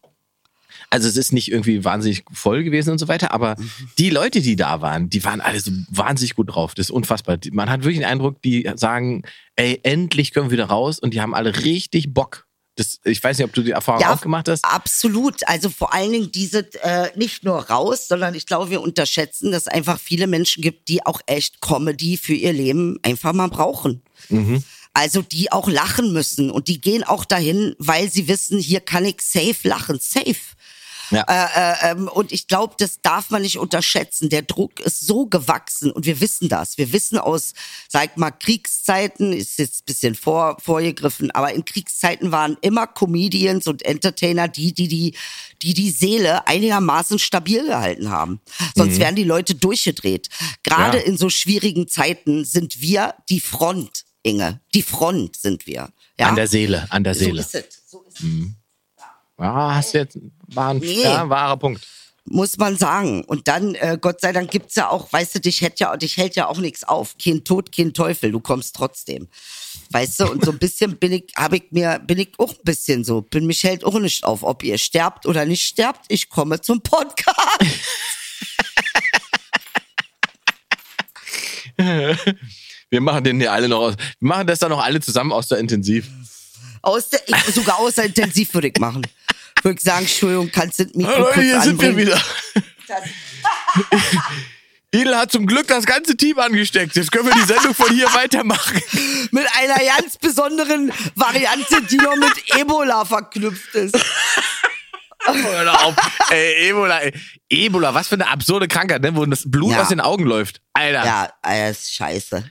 [0.89, 3.55] also es ist nicht irgendwie wahnsinnig voll gewesen und so weiter, aber
[3.97, 6.75] die Leute, die da waren, die waren alle so wahnsinnig gut drauf.
[6.75, 7.37] Das ist unfassbar.
[7.51, 9.23] Man hat wirklich den Eindruck, die sagen,
[9.55, 13.37] ey, endlich können wir wieder raus und die haben alle richtig Bock Das, ich weiß
[13.37, 14.63] nicht, ob du die Erfahrung auch gemacht hast.
[14.63, 15.45] Absolut.
[15.47, 19.63] Also vor allen Dingen diese äh, nicht nur raus, sondern ich glaube, wir unterschätzen, dass
[19.63, 24.03] es einfach viele Menschen gibt, die auch echt Comedy für ihr Leben einfach mal brauchen.
[24.29, 24.63] Mhm.
[24.93, 29.05] Also die auch lachen müssen und die gehen auch dahin, weil sie wissen, hier kann
[29.05, 30.35] ich safe lachen, safe.
[31.11, 31.23] Ja.
[31.27, 34.29] Äh, äh, ähm, und ich glaube, das darf man nicht unterschätzen.
[34.29, 36.77] Der Druck ist so gewachsen und wir wissen das.
[36.77, 37.53] Wir wissen aus,
[37.87, 43.67] sag mal, Kriegszeiten, ist jetzt ein bisschen vor, vorgegriffen, aber in Kriegszeiten waren immer Comedians
[43.67, 45.15] und Entertainer die, die die,
[45.61, 48.41] die, die Seele einigermaßen stabil gehalten haben.
[48.75, 48.99] Sonst Mhm.
[48.99, 50.29] wären die Leute durchgedreht.
[50.63, 51.03] Gerade Ja.
[51.03, 54.59] in so schwierigen Zeiten sind wir die Front, Inge.
[54.73, 55.89] Die Front sind wir.
[56.19, 56.27] Ja?
[56.29, 57.41] An der Seele, an der so Seele.
[57.41, 57.65] ist es.
[57.89, 58.25] So ist es.
[59.39, 61.03] Ja, hast du jetzt war ein Nee.
[61.03, 61.85] ja, wahrer Punkt.
[62.25, 63.23] muss man sagen.
[63.25, 66.17] Und dann, äh, Gott sei Dank gibt's ja auch, weißt du, dich hält ja, dich
[66.17, 67.15] hält ja auch nichts auf.
[67.23, 69.27] Kein Tod, kein Teufel, du kommst trotzdem.
[69.91, 72.63] Weißt du, und so ein bisschen bin ich, habe ich mir, bin ich auch ein
[72.63, 76.05] bisschen so, bin mich hält auch nicht auf, ob ihr sterbt oder nicht sterbt.
[76.09, 77.37] Ich komme zum Podcast.
[82.89, 83.95] Wir machen den hier alle noch aus.
[84.19, 86.07] Wir machen das dann noch alle zusammen aus der Intensiv.
[86.81, 89.05] Aus der, ich, sogar außer intensiv würde ich machen.
[89.63, 92.07] Würde ich sagen, Entschuldigung, kannst du Mikro Hallo, kurz hier sind wir anbringen?
[92.07, 92.21] wieder.
[94.93, 96.95] Idel hat zum Glück das ganze Team angesteckt.
[96.95, 98.81] Jetzt können wir die Sendung von hier weitermachen.
[99.31, 103.95] Mit einer ganz besonderen Variante, die noch mit Ebola verknüpft ist.
[105.25, 105.95] Hör auf.
[106.29, 107.13] Ey, Ebola, ey.
[107.49, 109.13] Ebola, was für eine absurde Krankheit, ne?
[109.13, 109.81] wo das Blut Ja.
[109.81, 110.61] aus den Augen läuft.
[110.73, 111.05] Alter.
[111.05, 112.49] Ja, äh, ist scheiße.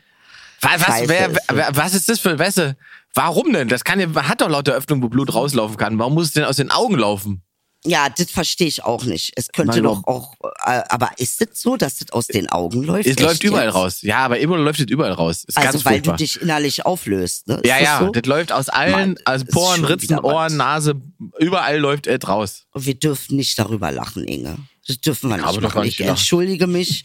[0.61, 1.57] was, was, Scheiße wer, ist das.
[1.57, 2.77] wer, was ist das für, weißt du,
[3.17, 3.69] warum denn?
[3.69, 5.99] Das kann ja, man hat doch lauter Öffnungen, wo Blut rauslaufen kann.
[5.99, 7.43] Warum muss es denn aus den Augen laufen?
[7.85, 9.33] Ja, das verstehe ich auch nicht.
[9.37, 13.07] Es könnte doch auch, äh, aber ist es so, dass das aus den Augen läuft?
[13.07, 13.75] Es läuft überall jetzt?
[13.75, 14.03] raus.
[14.03, 15.45] Ja, aber Ebola läuft jetzt überall raus.
[15.45, 16.17] Ist Also weil furchtbar.
[16.17, 17.57] du dich innerlich auflöst, ne?
[17.57, 18.11] Ist ja, das ja, so?
[18.11, 20.19] das läuft aus allen, Mann, also ist Poren, Ritzen.
[20.19, 21.01] Ohren, Nase,
[21.39, 22.65] überall läuft es raus.
[22.73, 24.57] Und wir dürfen nicht darüber lachen, Inge.
[24.89, 25.83] Das dürfen wir nicht doch machen.
[25.83, 27.05] nicht ich entschuldige mich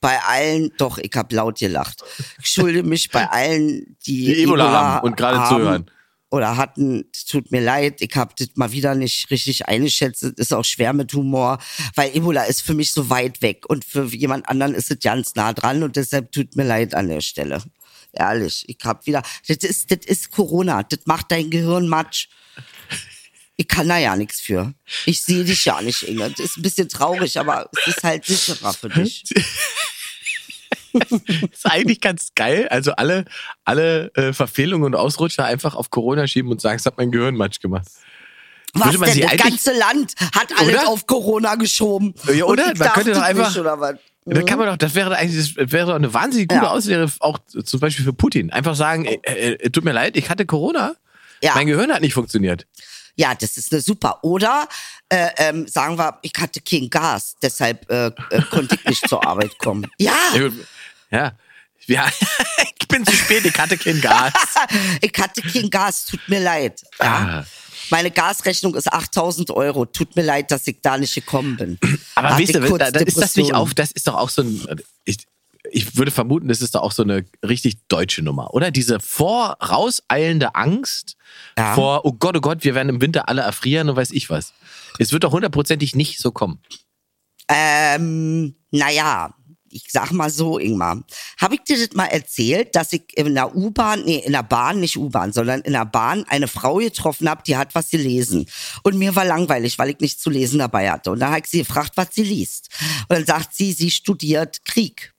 [0.00, 2.02] bei allen, doch, ich habe laut gelacht.
[2.18, 5.90] Ich entschuldige mich bei allen, die, Die Ebola haben und gerade zuhören.
[6.32, 10.22] Oder hatten, tut mir leid, ich habe das mal wieder nicht richtig eingeschätzt.
[10.22, 11.58] Es ist auch schwer mit Humor,
[11.96, 15.34] weil Ebola ist für mich so weit weg und für jemand anderen ist es ganz
[15.34, 17.60] nah dran und deshalb tut mir leid an der Stelle.
[18.12, 22.28] Ehrlich, ich hab wieder, das ist, das ist Corona, das macht dein Gehirn matsch.
[23.60, 24.72] Ich kann da ja nichts für.
[25.04, 26.30] Ich sehe dich ja nicht, Inge.
[26.30, 29.22] Das ist ein bisschen traurig, aber es ist halt sicherer für dich.
[31.52, 32.68] ist eigentlich ganz geil.
[32.70, 33.26] Also alle,
[33.66, 37.36] alle äh, Verfehlungen und Ausrutscher einfach auf Corona schieben und sagen, es hat mein Gehirn
[37.36, 37.86] matsch gemacht.
[38.72, 39.20] Was denn?
[39.20, 40.88] Das ganze Land hat alles Oder?
[40.88, 42.14] auf Corona geschoben.
[42.32, 42.72] Ja, oder?
[42.78, 43.92] Man könnte doch das einfach-
[44.24, 44.38] Nicht?
[44.38, 46.70] Da kann man doch, das wäre eigentlich, das wäre doch eine wahnsinnig gute Ja.
[46.70, 48.50] Auslehre, auch zum Beispiel für Putin.
[48.52, 49.18] Einfach sagen, äh,
[49.52, 50.94] äh, tut mir leid, ich hatte Corona.
[51.42, 51.52] Ja.
[51.56, 52.66] Mein Gehirn hat nicht funktioniert.
[53.20, 54.24] Ja, das ist eine super.
[54.24, 54.66] Oder
[55.10, 58.12] äh, ähm, sagen wir, ich hatte kein Gas, deshalb äh, äh,
[58.50, 59.86] konnte ich nicht zur Arbeit kommen.
[59.98, 60.16] Ja,
[61.10, 61.32] Ja.
[61.86, 62.08] Ja,
[62.80, 64.32] ich bin zu spät, ich hatte kein Gas.
[65.02, 66.80] ich hatte kein Gas, tut mir leid.
[66.98, 67.06] Ja.
[67.06, 67.46] Ah.
[67.90, 69.84] Meine Gasrechnung ist 8000 Euro.
[69.84, 71.78] Tut mir leid, dass ich da nicht gekommen bin.
[72.14, 74.80] Aber weißt du, da, da ist das nicht auf, das ist doch auch so ein,
[75.04, 75.18] ich,
[75.72, 78.70] ich würde vermuten, das ist doch auch so eine richtig deutsche Nummer, oder?
[78.70, 81.16] Diese vorauseilende Angst
[81.58, 81.74] Ja.
[81.74, 84.52] vor, oh Gott, oh Gott, wir werden im Winter alle erfrieren und weiß ich was.
[84.98, 86.60] Es wird doch hundertprozentig nicht so kommen.
[87.48, 89.34] Ähm, naja,
[89.72, 91.02] ich sag mal so, Ingmar.
[91.40, 94.80] Habe ich dir das mal erzählt, dass ich in der U-Bahn, nee, in der Bahn,
[94.80, 98.46] nicht U-Bahn, sondern in der Bahn eine Frau getroffen habe, die hat was gelesen.
[98.82, 101.12] Und mir war langweilig, weil ich nichts zu lesen dabei hatte.
[101.12, 102.68] Und dann habe ich sie gefragt, was sie liest.
[103.08, 105.14] Und dann sagt sie, sie studiert Krieg.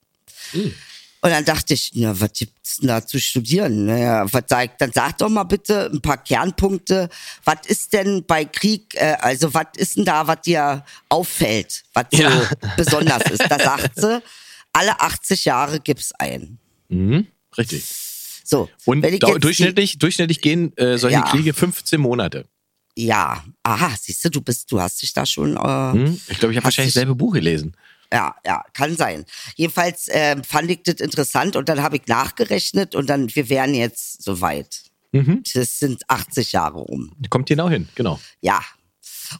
[0.54, 3.84] Und dann dachte ich, na, was gibt's denn da zu studieren?
[3.86, 4.76] Naja, was sag?
[4.78, 7.08] Dann sag doch mal bitte ein paar Kernpunkte.
[7.44, 12.06] Was ist denn bei Krieg, äh, also was ist denn da, was dir auffällt, was
[12.10, 12.50] so Ja.
[12.76, 13.44] besonders ist?
[13.48, 14.20] Da sagt sie,
[14.72, 16.58] alle 80 Jahre gibt's einen.
[16.88, 17.84] Mhm, richtig.
[18.44, 18.68] So.
[18.84, 21.22] Und wenn ich dau- jetzt die- durchschnittlich, durchschnittlich gehen äh, solche Ja.
[21.30, 22.46] Kriege 15 Monate.
[22.96, 25.56] Ja, aha, siehst du, du bist, du hast dich da schon.
[25.56, 26.20] Äh, Hm?
[26.28, 27.74] Ich glaube, ich habe wahrscheinlich dich- selbe Buch gelesen.
[28.12, 29.24] Ja, ja, kann sein.
[29.56, 33.74] Jedenfalls ähm, fand ich das interessant und dann habe ich nachgerechnet und dann, wir wären
[33.74, 34.82] jetzt soweit.
[35.12, 35.42] Mhm.
[35.54, 37.12] Das sind 80 Jahre rum.
[37.30, 38.20] Kommt genau hin, genau.
[38.40, 38.60] Ja.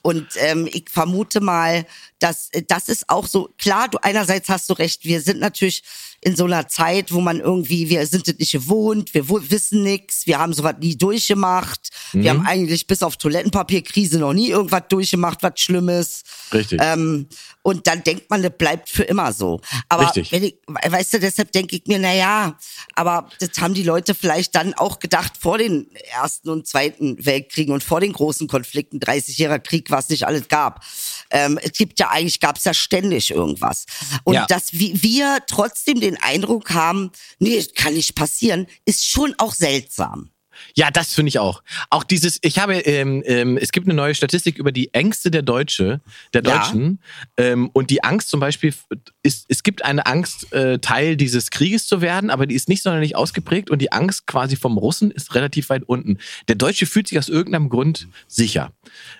[0.00, 1.84] Und ähm, ich vermute mal,
[2.18, 5.82] dass äh, das ist auch so, klar, du einerseits hast du recht, wir sind natürlich,
[6.24, 10.24] in so einer Zeit, wo man irgendwie, wir sind es nicht gewohnt, wir wissen nichts,
[10.26, 11.90] wir haben sowas nie durchgemacht.
[12.12, 12.22] Mhm.
[12.22, 16.22] Wir haben eigentlich bis auf Toilettenpapierkrise noch nie irgendwas durchgemacht, was Schlimmes.
[16.52, 16.80] Richtig.
[16.80, 17.26] Ähm,
[17.62, 19.60] und dann denkt man, das bleibt für immer so.
[19.88, 20.30] Aber Richtig.
[20.30, 22.56] wenn ich, weißt du, deshalb denke ich mir, na ja,
[22.94, 27.74] aber das haben die Leute vielleicht dann auch gedacht vor den ersten und zweiten Weltkriegen
[27.74, 30.84] und vor den großen Konflikten, 30-jähriger Krieg, was nicht alles gab.
[31.30, 33.86] Ähm, es gibt ja eigentlich, gab es ja ständig irgendwas.
[34.24, 34.46] Und Ja.
[34.46, 40.31] dass wir trotzdem den Eindruck haben, nee, kann nicht passieren, ist schon auch seltsam.
[40.74, 41.62] Ja, das finde ich auch.
[41.90, 45.42] Auch dieses, ich habe, ähm, ähm, es gibt eine neue Statistik über die Ängste der
[45.42, 46.00] Deutsche,
[46.32, 46.58] der Ja.
[46.58, 47.00] Deutschen.
[47.36, 48.74] Ähm, und die Angst zum Beispiel
[49.22, 52.82] ist, es gibt eine Angst, äh, Teil dieses Krieges zu werden, aber die ist nicht
[52.82, 56.18] sonderlich ausgeprägt und die Angst quasi vom Russen ist relativ weit unten.
[56.48, 58.72] Der Deutsche fühlt sich aus irgendeinem Grund sicher.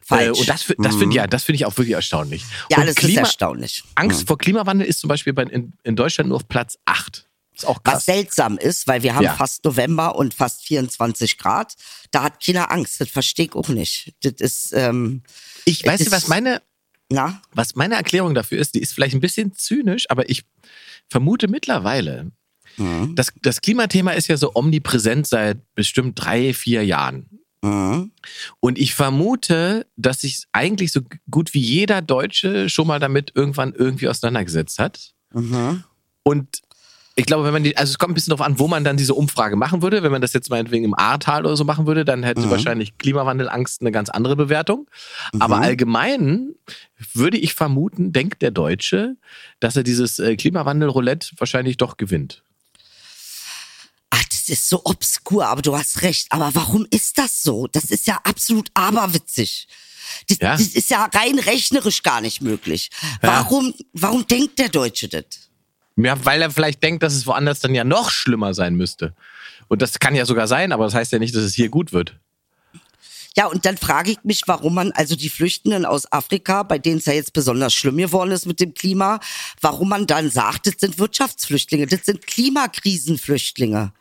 [0.03, 0.39] Falsch.
[0.39, 2.45] Äh, und das, das finde ja, das finde ich auch wirklich erstaunlich.
[2.71, 3.85] Ja, und das ist erstaunlich.
[3.95, 7.27] Angst vor Klimawandel ist zum Beispiel bei, in, in Deutschland nur auf Platz 8.
[7.55, 7.95] Ist auch krass.
[7.97, 9.35] Was seltsam ist, weil wir haben Ja.
[9.35, 11.75] fast November und fast 24 Grad.
[12.11, 13.01] Da hat keiner Angst.
[13.01, 14.15] Das verstehe ich auch nicht.
[14.23, 15.23] Das ist, ähm,
[15.65, 16.63] Ich weiß du, was meine,
[17.11, 20.45] na, Was meine Erklärung dafür ist, die ist vielleicht ein bisschen zynisch, aber ich
[21.11, 22.33] vermute mittlerweile,
[22.79, 23.15] Mhm.
[23.17, 27.29] das, das Klimathema ist ja so omnipräsent seit bestimmt drei, vier Jahren.
[27.61, 28.13] mhm.
[28.61, 33.75] Und ich vermute, dass sich eigentlich so gut wie jeder Deutsche schon mal damit irgendwann
[33.75, 35.13] irgendwie auseinandergesetzt hat.
[35.35, 35.85] Mhm.
[36.25, 36.63] Und
[37.15, 38.97] ich glaube, wenn man die, also es kommt ein bisschen darauf an, wo man dann
[38.97, 40.03] diese Umfrage machen würde.
[40.03, 43.83] Wenn man das jetzt meinetwegen im Ahrtal oder so machen würde, dann hätte wahrscheinlich Klimawandelangst
[43.83, 44.89] eine ganz andere Bewertung.
[45.39, 46.55] Aber allgemein
[47.13, 49.17] würde ich vermuten, denkt der Deutsche,
[49.61, 52.43] dass er dieses äh, Klimawandel-Roulette wahrscheinlich doch gewinnt.
[54.11, 56.29] Ach, das ist so obskur, aber du hast recht.
[56.31, 57.67] Aber warum ist das so?
[57.67, 59.69] Das ist ja absolut aberwitzig.
[60.29, 60.53] Das, Ja.
[60.53, 62.91] das ist ja rein rechnerisch gar nicht möglich.
[63.21, 65.25] Warum, warum denkt der Deutsche das?
[65.97, 69.15] Ja, weil er vielleicht denkt, dass es woanders dann ja noch schlimmer sein müsste.
[69.69, 71.93] Und das kann ja sogar sein, aber das heißt ja nicht, dass es hier gut
[71.93, 72.17] wird.
[73.37, 76.99] Ja, und dann frage ich mich, warum man also die Flüchtenden aus Afrika, bei denen
[76.99, 79.21] es ja jetzt besonders schlimm geworden ist mit dem Klima,
[79.61, 83.93] warum man dann sagt, das sind Wirtschaftsflüchtlinge, das sind Klimakrisenflüchtlinge.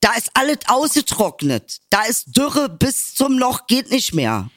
[0.00, 1.80] Da ist alles ausgetrocknet.
[1.90, 4.50] Da ist Dürre bis zum Loch geht nicht mehr.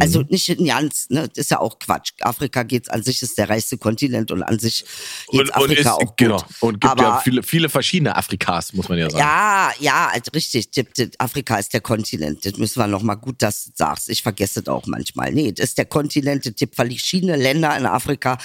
[0.00, 0.26] Also Mhm.
[0.30, 2.12] nicht in ganz, ne, das ist ja auch Quatsch.
[2.20, 4.84] Afrika geht's an sich, ist der reichste Kontinent und an sich
[5.30, 6.16] geht's Afrika ist, auch gut.
[6.16, 6.44] genau.
[6.60, 9.20] Und gibt Aber ja viele, viele verschiedene Afrikas, muss man ja sagen.
[9.20, 10.70] ja, ja, also richtig.
[10.72, 12.44] Das, das, Afrika ist der Kontinent.
[12.44, 14.08] Das müssen wir noch mal gut, dass du sagst.
[14.08, 15.32] Ich vergesse das auch manchmal.
[15.32, 16.44] Nee, das ist der Kontinent.
[16.46, 18.38] Es gibt verschiedene Länder in Afrika.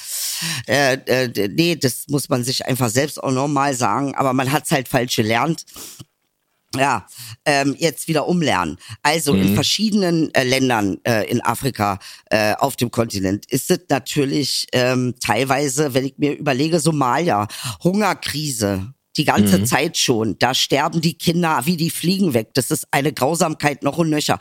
[0.68, 4.16] Äh, äh, nee, das muss man sich einfach selbst auch normal sagen.
[4.16, 5.66] Aber man hat's halt falsch gelernt.
[6.76, 7.08] Ja,
[7.46, 8.78] ähm, jetzt wieder umlernen.
[9.02, 11.98] Also in verschiedenen äh, Ländern äh, in Afrika
[12.30, 17.48] äh, auf dem Kontinent ist es natürlich ähm, teilweise, wenn ich mir überlege, Somalia,
[17.84, 18.94] Hungerkrise.
[19.18, 20.38] Die ganze Zeit schon.
[20.40, 22.50] Da sterben die Kinder wie die Fliegen weg.
[22.54, 24.40] Das ist eine Grausamkeit noch und nöcher.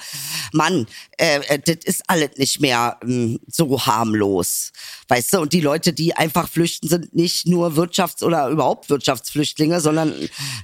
[0.52, 0.86] Mann,
[1.18, 4.70] äh, äh, das ist alles nicht mehr ähm, so harmlos.
[5.08, 9.80] Weißt du, und die Leute, die einfach flüchten, sind nicht nur Wirtschafts- oder überhaupt Wirtschaftsflüchtlinge,
[9.80, 10.12] sondern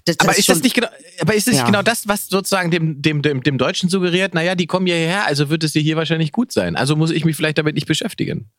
[0.04, 0.88] das, Aber das ist das schon- nicht genau,
[1.20, 1.62] aber ist das Ja.
[1.62, 5.26] nicht genau das, was sozusagen dem, dem, dem, dem Deutschen suggeriert, naja, die kommen hierher,
[5.26, 6.76] also wird es dir hier wahrscheinlich gut sein.
[6.76, 8.50] Also muss ich mich vielleicht damit nicht beschäftigen.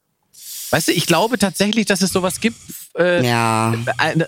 [0.75, 2.57] Weißt du, ich glaube tatsächlich, dass es sowas gibt,
[2.97, 3.73] äh, Ja.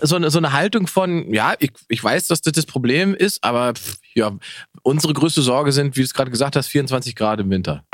[0.00, 3.44] so, eine, so eine Haltung von, ja, ich, ich weiß, dass das das Problem ist,
[3.44, 4.34] aber pff, ja,
[4.82, 7.84] unsere größte Sorge sind, wie du es gerade gesagt hast, 24 Grad im Winter.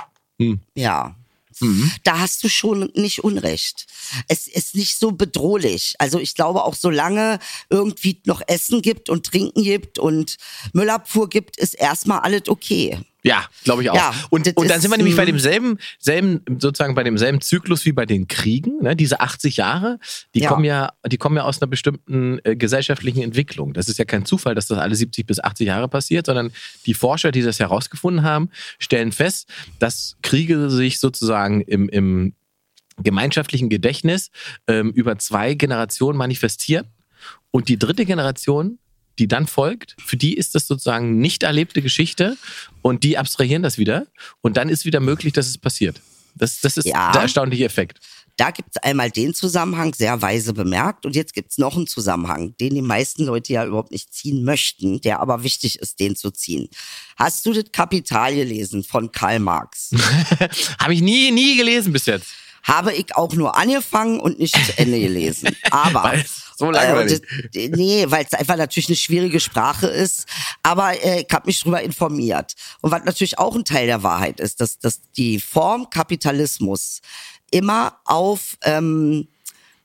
[0.77, 1.17] Ja.
[1.59, 1.91] Mhm.
[2.05, 3.87] Da hast du schon nicht Unrecht.
[4.29, 5.97] Es ist nicht so bedrohlich.
[5.99, 7.41] Also ich glaube auch, solange
[7.71, 10.37] irgendwie noch Essen gibt und Trinken gibt und
[10.73, 13.01] Müllabfuhr gibt, ist erstmal alles okay.
[13.27, 13.95] Ja, glaube ich auch.
[13.97, 17.93] Ja, und, und dann sind wir nämlich bei demselben, selben, sozusagen bei demselben Zyklus wie
[17.93, 18.95] bei den Kriegen, ne?
[18.95, 19.99] diese 80 Jahre,
[20.35, 20.51] die Ja.
[20.51, 23.73] kommen ja, die kommen ja aus einer bestimmten äh, gesellschaftlichen Entwicklung.
[23.73, 26.53] Das ist ja kein Zufall, dass das alle 70 bis 80 Jahre passiert, sondern
[26.85, 32.35] die Forscher, die das herausgefunden haben, stellen fest, dass Kriege sich sozusagen im, im
[32.99, 34.31] gemeinschaftlichen Gedächtnis
[34.67, 36.87] ähm, über zwei Generationen manifestieren.
[37.51, 38.79] Und die dritte Generation,
[39.19, 42.37] die dann folgt, für die ist das sozusagen nicht erlebte Geschichte
[42.83, 44.07] und die abstrahieren das wieder
[44.41, 46.01] und dann ist wieder möglich, dass es passiert.
[46.35, 47.13] Das, das ist Ja.
[47.13, 48.01] der erstaunliche Effekt.
[48.37, 51.07] Da gibt's einmal den Zusammenhang, sehr weise bemerkt.
[51.07, 55.01] Und jetzt gibt's noch einen Zusammenhang, den die meisten Leute ja überhaupt nicht ziehen möchten,
[55.01, 56.69] der aber wichtig ist, den zu ziehen.
[57.17, 59.91] Hast du das Kapital gelesen von Karl Marx?
[60.81, 62.27] Habe ich nie, nie gelesen bis jetzt.
[62.65, 65.55] Habe ich auch nur angefangen und nicht zu Ende gelesen.
[65.71, 67.23] Aber Weil es so langweilig.
[67.53, 70.27] Äh, das, nee, weil es einfach natürlich eine schwierige Sprache ist.
[70.63, 72.55] Aber äh, ich habe mich drüber informiert.
[72.81, 77.01] Und was natürlich auch ein Teil der Wahrheit ist, dass, dass die Form Kapitalismus
[77.51, 79.29] immer auf ähm,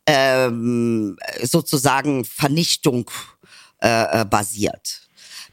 [0.05, 3.09] ähm, sozusagen Vernichtung
[3.81, 5.01] äh, äh, basiert.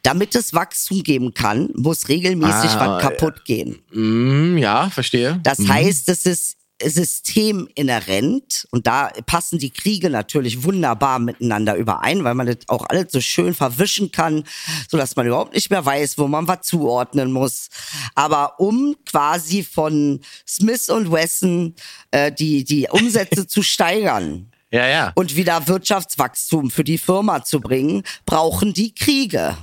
[0.03, 3.81] Damit es Wachstum geben kann, muss regelmäßig Ah, was kaputt gehen.
[3.93, 5.41] Mm, ja, verstehe.
[5.43, 5.69] Das Mhm.
[5.69, 12.47] heißt, es ist systeminhärent und da passen die Kriege natürlich wunderbar miteinander überein, weil man
[12.47, 14.45] das auch alles so schön verwischen kann,
[14.89, 17.69] so dass man überhaupt nicht mehr weiß, wo man was zuordnen muss.
[18.15, 21.75] Aber um quasi von Smith und Wesson
[22.11, 25.13] äh, die die Umsätze zu steigern Ja, ja.
[25.15, 29.57] und wieder Wirtschaftswachstum für die Firma zu bringen, brauchen die Kriege.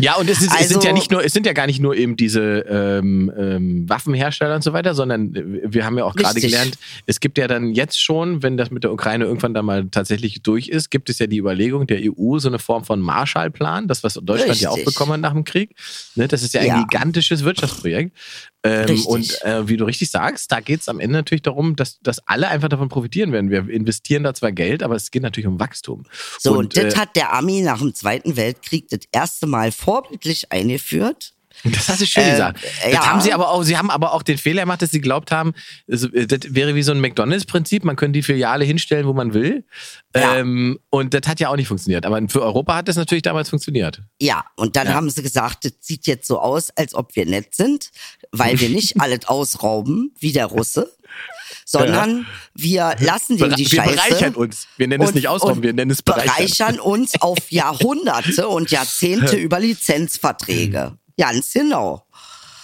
[0.00, 1.80] Ja, und es, ist, es sind Also- ja nicht nur, es sind ja gar nicht
[1.80, 6.36] nur eben diese ähm, ähm, Waffenhersteller und so weiter, sondern wir haben ja auch gerade
[6.36, 6.52] Richtig.
[6.52, 9.88] gelernt, es gibt ja dann jetzt schon, wenn das mit der Ukraine irgendwann dann mal
[9.90, 13.88] tatsächlich durch ist, gibt es ja die Überlegung der EU, so eine Form von Marshallplan,
[13.88, 14.94] das was Deutschland ja auch Richtig.
[14.94, 15.74] bekommen hat nach dem Krieg.
[16.14, 16.82] Ne, das ist ja ein Ja.
[16.84, 18.16] gigantisches Wirtschaftsprojekt.
[18.64, 19.06] Ähm, Richtig.
[19.06, 22.18] und äh, wie du richtig sagst, da geht es am Ende natürlich darum, dass, dass
[22.26, 23.50] alle einfach davon profitieren werden.
[23.52, 26.02] Wir investieren da zwar Geld, aber es geht natürlich um Wachstum.
[26.40, 30.52] So, und, das äh, hat der Ami nach dem Zweiten Weltkrieg das erste Mal vorbildlich
[30.52, 31.32] eingeführt.
[31.64, 32.60] Das hast du schön Äh, gesagt.
[32.84, 33.06] Das ja.
[33.06, 35.54] haben sie aber auch, sie haben aber auch den Fehler gemacht, dass sie glaubt haben,
[35.88, 39.64] äh, das wäre wie so ein McDonalds-Prinzip, man könnte die Filiale hinstellen, wo man will.
[40.14, 40.36] Ja.
[40.36, 42.06] Ähm, und das hat ja auch nicht funktioniert.
[42.06, 44.02] Aber für Europa hat das natürlich damals funktioniert.
[44.20, 44.94] Ja, und dann Ja.
[44.94, 47.90] haben sie gesagt, das sieht jetzt so aus, als ob wir nett sind,
[48.30, 50.92] weil wir nicht alles ausrauben, wie der Russe,
[51.70, 53.94] sondern wir lassen denen die wir Scheiße.
[53.94, 54.66] bereichern uns.
[54.78, 56.34] Wir nennen es und- nicht ausrauben, wir nennen es bereichern.
[56.36, 60.96] bereichern uns auf Jahrhunderte und Jahrzehnte über Lizenzverträge.
[61.18, 62.06] Ganz genau.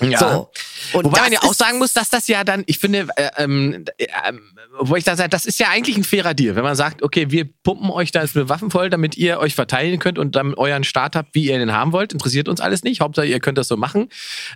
[0.00, 0.18] Ja.
[0.18, 0.50] So.
[0.92, 3.84] Und Wobei man ja auch sagen muss, dass das ja dann, ich finde, äh, ähm,
[3.96, 4.40] äh, ähm,
[4.80, 7.30] wo ich da sage, das ist ja eigentlich ein fairer Deal, wenn man sagt, okay,
[7.30, 10.54] wir pumpen euch da jetzt mit Waffen voll, damit ihr euch verteilen könnt und dann
[10.54, 13.00] euren Staat habt, wie ihr den haben wollt, interessiert uns alles nicht.
[13.00, 14.08] Hauptsache, ihr könnt das so machen.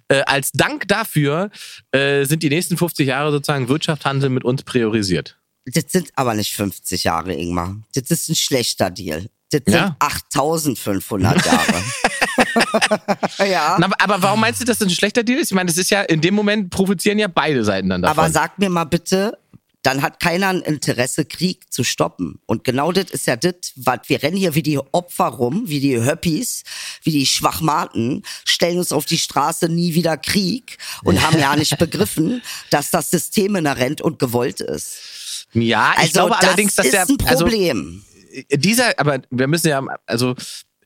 [0.09, 1.51] Äh, als Dank dafür
[1.93, 5.39] äh, sind die nächsten 50 Jahre sozusagen Wirtschaft, Handel mit uns priorisiert.
[5.67, 7.77] Das sind aber nicht 50 Jahre, Ingmar.
[7.95, 9.27] Das ist ein schlechter Deal.
[9.51, 9.97] Das sind Ja.
[9.99, 11.83] 8500 Jahre.
[13.39, 13.77] ja.
[13.79, 15.51] Na, aber- warum meinst du, dass das ein schlechter Deal ist?
[15.51, 18.19] Ich meine, das ist ja, in dem Moment profitieren ja beide Seiten dann davon.
[18.19, 19.39] Aber sag mir mal bitte,
[19.83, 22.41] dann hat keiner ein Interesse, Krieg zu stoppen.
[22.47, 25.79] Und genau das ist ja das, was wir rennen hier wie die Opfer rum, wie
[25.81, 26.65] die Höppis,
[27.05, 31.79] wie die Schwachmaten, stellen uns auf die Straße, nie wieder Krieg und haben ja nicht
[31.79, 35.47] begriffen, dass das System inhärent und gewollt ist.
[35.55, 38.03] ja, ich Also glaube das allerdings, dass ist der, ein also, Problem.
[38.51, 40.35] dieser, aber wir müssen ja, also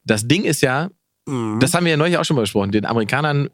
[0.05, 0.91] das Ding ist ja,
[1.27, 1.61] Mhm.
[1.61, 3.49] das haben wir ja neulich auch schon mal besprochen, den Amerikanern,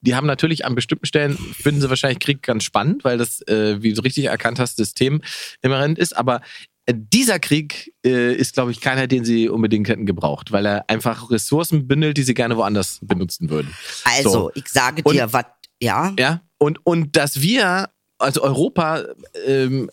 [0.00, 3.82] die haben natürlich an bestimmten Stellen, finden sie wahrscheinlich Krieg ganz spannend, weil das, äh,
[3.82, 5.20] wie du richtig erkannt hast, System
[5.62, 6.40] immerent ist, aber
[6.86, 10.88] äh, dieser Krieg äh, ist, glaube ich, keiner, den sie unbedingt hätten gebraucht, weil er
[10.88, 13.74] einfach Ressourcen bündelt, die sie gerne woanders benutzen würden.
[14.04, 14.50] Also, So.
[14.54, 15.46] ich sage dir, was,
[15.80, 19.02] ja, Ja, und, und dass wir, also Europa,
[19.46, 19.90] ähm,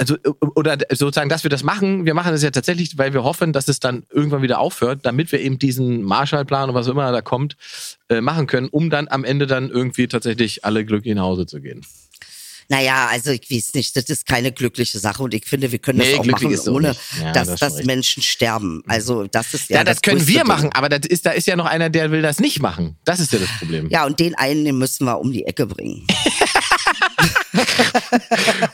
[0.00, 3.22] also äh, oder sozusagen, dass wir das machen, wir machen das ja tatsächlich, weil wir
[3.22, 6.92] hoffen, dass es dann irgendwann wieder aufhört, damit wir eben diesen Marshallplan und was auch
[6.92, 7.56] immer da kommt,
[8.08, 11.60] äh, machen können, um dann am Ende dann irgendwie tatsächlich alle glücklich nach Hause zu
[11.60, 11.84] gehen.
[12.72, 15.98] Naja, also ich weiß nicht, das ist keine glückliche Sache und ich finde, wir können
[15.98, 16.96] Nee, das auch glücklich machen, auch ohne.
[17.20, 17.84] Ja, dass, das dass.
[17.84, 18.84] Menschen sterben.
[18.86, 20.46] Also das ist ja, Ja, das, können größte wir Ding.
[20.46, 22.96] machen, aber das ist, da ist ja noch einer, der will das nicht machen.
[23.04, 23.88] Das ist ja das Problem.
[23.90, 26.06] Ja, und den einen, den müssen wir um die Ecke bringen.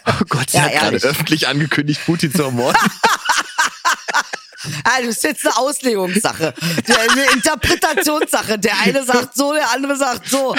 [0.07, 1.17] Oh Gott, sie Ja, hat gerade ehrlich.
[1.17, 2.77] öffentlich angekündigt, Putin zu ermorden.
[4.83, 8.59] Ah, das ist jetzt eine Auslegungssache, eine Interpretationssache.
[8.59, 10.57] Der eine sagt so, der andere sagt so.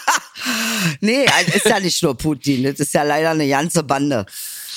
[1.00, 4.24] nee, es ist ja nicht nur Putin, das ist ja leider eine ganze Bande.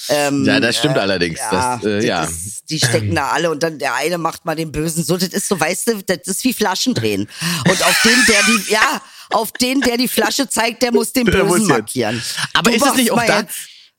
[0.10, 1.40] Ähm, Ja, das stimmt allerdings.
[1.40, 2.24] Ja, Das, äh, ja.
[2.24, 5.16] Ist, die stecken da alle und dann der eine macht mal den Bösen so.
[5.16, 7.30] Das ist so, weißt du, das ist wie Flaschendrehen.
[7.70, 11.26] Und auf den, der die, ja, auf den, der die Flasche zeigt, der muss den
[11.26, 12.22] Bösen muss markieren.
[12.54, 13.44] Aber Du ist es nicht auch da?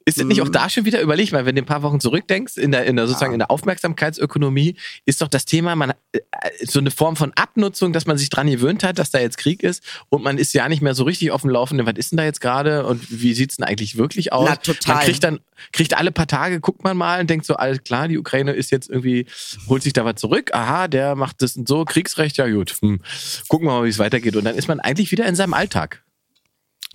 [0.06, 0.44] Ist es nicht Mhm.
[0.44, 2.96] auch da schon wieder überlegt, weil wenn du ein paar Wochen zurückdenkst, in der, in
[2.96, 6.20] der sozusagen in der Aufmerksamkeitsökonomie, ist doch das Thema, man äh,
[6.62, 9.62] so eine Form von Abnutzung, dass man sich dran gewöhnt hat, dass da jetzt Krieg
[9.62, 12.18] ist und man ist ja nicht mehr so richtig auf dem Laufenden, was ist denn
[12.18, 14.46] da jetzt gerade und wie sieht's denn eigentlich wirklich aus?
[14.48, 14.96] Na, total.
[14.96, 15.40] Man kriegt dann,
[15.72, 18.70] kriegt alle paar Tage, guckt man mal und denkt so, alles klar, die Ukraine ist
[18.70, 19.24] jetzt irgendwie,
[19.68, 23.00] holt sich da was zurück, aha, der macht das und so, Kriegsrecht, ja gut, hm.
[23.48, 24.36] gucken wir mal, wie es weitergeht.
[24.36, 26.03] Und dann ist man eigentlich wieder in seinem Alltag.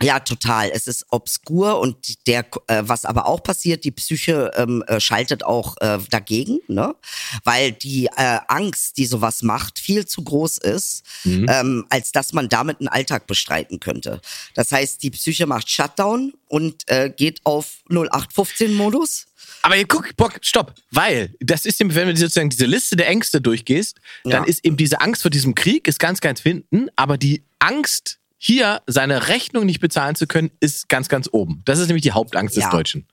[0.01, 0.71] Ja, total.
[0.73, 5.43] Es ist obskur und der, äh, was aber auch passiert, die Psyche ähm, äh, schaltet
[5.43, 6.95] auch äh, dagegen, ne?
[7.43, 12.49] Weil die äh, Angst, die sowas macht, viel zu groß ist, ähm, als dass man
[12.49, 14.21] damit einen Alltag bestreiten könnte.
[14.53, 19.25] Das heißt, die Psyche macht Shutdown und äh, geht auf 0815-Modus.
[19.61, 23.07] Aber ihr guck, Bock, stopp, weil das ist eben, wenn du sozusagen diese Liste der
[23.09, 24.43] Ängste durchgehst, dann Ja.
[24.45, 28.81] ist eben diese Angst vor diesem Krieg ist ganz, ganz hinten, aber die Angst hier
[28.87, 31.61] seine Rechnung nicht bezahlen zu können, ist ganz, ganz oben.
[31.65, 32.69] Das ist nämlich die Hauptangst des Ja.
[32.71, 33.05] Deutschen.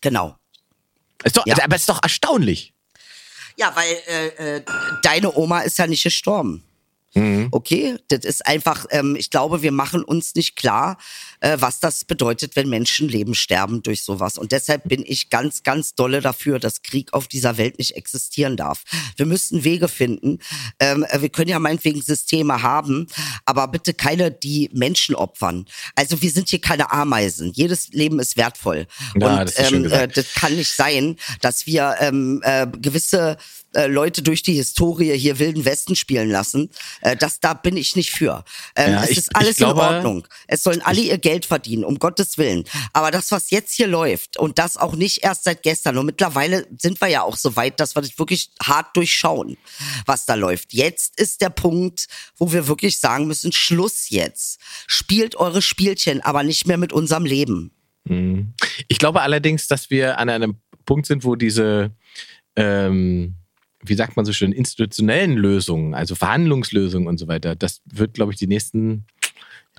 [0.00, 0.36] Genau.
[1.22, 1.56] Ist doch, Ja.
[1.62, 2.74] Aber es ist doch erstaunlich.
[3.56, 4.62] Ja, weil äh, äh,
[5.02, 6.64] deine Oma ist ja nicht gestorben.
[7.14, 7.48] Mhm.
[7.50, 10.98] Okay, das ist einfach, ähm, ich glaube, wir machen uns nicht klar,
[11.40, 14.36] äh, was das bedeutet, wenn Menschenleben sterben durch sowas.
[14.38, 18.56] Und deshalb bin ich ganz, ganz dolle dafür, dass Krieg auf dieser Welt nicht existieren
[18.56, 18.82] darf.
[19.16, 20.38] Wir müssen Wege finden.
[20.80, 23.06] Ähm, äh, wir können ja meinetwegen Systeme haben,
[23.44, 25.66] aber bitte keine, die Menschen opfern.
[25.94, 27.52] Also wir sind hier keine Ameisen.
[27.54, 28.86] Jedes Leben ist wertvoll.
[29.16, 33.36] Ja, Und das ist ähm, äh, das kann nicht sein, dass wir ähm, äh, gewisse
[33.74, 36.70] äh, Leute durch die Historie hier Wilden Westen spielen lassen.
[37.00, 38.44] Äh, das da bin ich nicht für.
[38.76, 40.28] Ähm, Ja, es ich- ist alles glaube- in Ordnung.
[40.46, 42.64] Es sollen alle ihr Geld verdienen, um Gottes Willen.
[42.92, 46.66] Aber das, was jetzt hier läuft, und das auch nicht erst seit gestern, und mittlerweile
[46.78, 49.56] sind wir ja auch so weit, dass wir das wirklich hart durchschauen,
[50.06, 50.72] was da läuft.
[50.72, 52.06] Jetzt ist der Punkt,
[52.36, 54.60] wo wir wirklich sagen müssen, Schluss jetzt.
[54.86, 57.70] Spielt eure Spielchen, aber nicht mehr mit unserem Leben.
[58.88, 61.90] Ich glaube allerdings, dass wir an einem Punkt sind, wo diese,
[62.56, 63.34] ähm,
[63.86, 68.32] wie sagt man so schön, institutionellen Lösungen, also Verhandlungslösungen und so weiter, das wird, glaube
[68.32, 69.04] ich, die nächsten,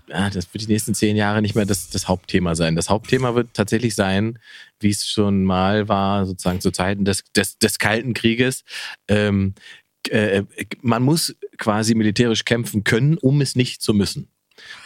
[0.08, 2.76] ja, das wird die nächsten zehn Jahre nicht mehr das, das Hauptthema sein.
[2.76, 4.40] Das Hauptthema wird tatsächlich sein,
[4.80, 8.64] wie es schon mal war, sozusagen zu Zeiten des, des, des Kalten Krieges.
[9.08, 9.56] Ähm,
[10.10, 10.44] äh,
[10.82, 14.28] man muss quasi militärisch kämpfen können, um es nicht zu müssen.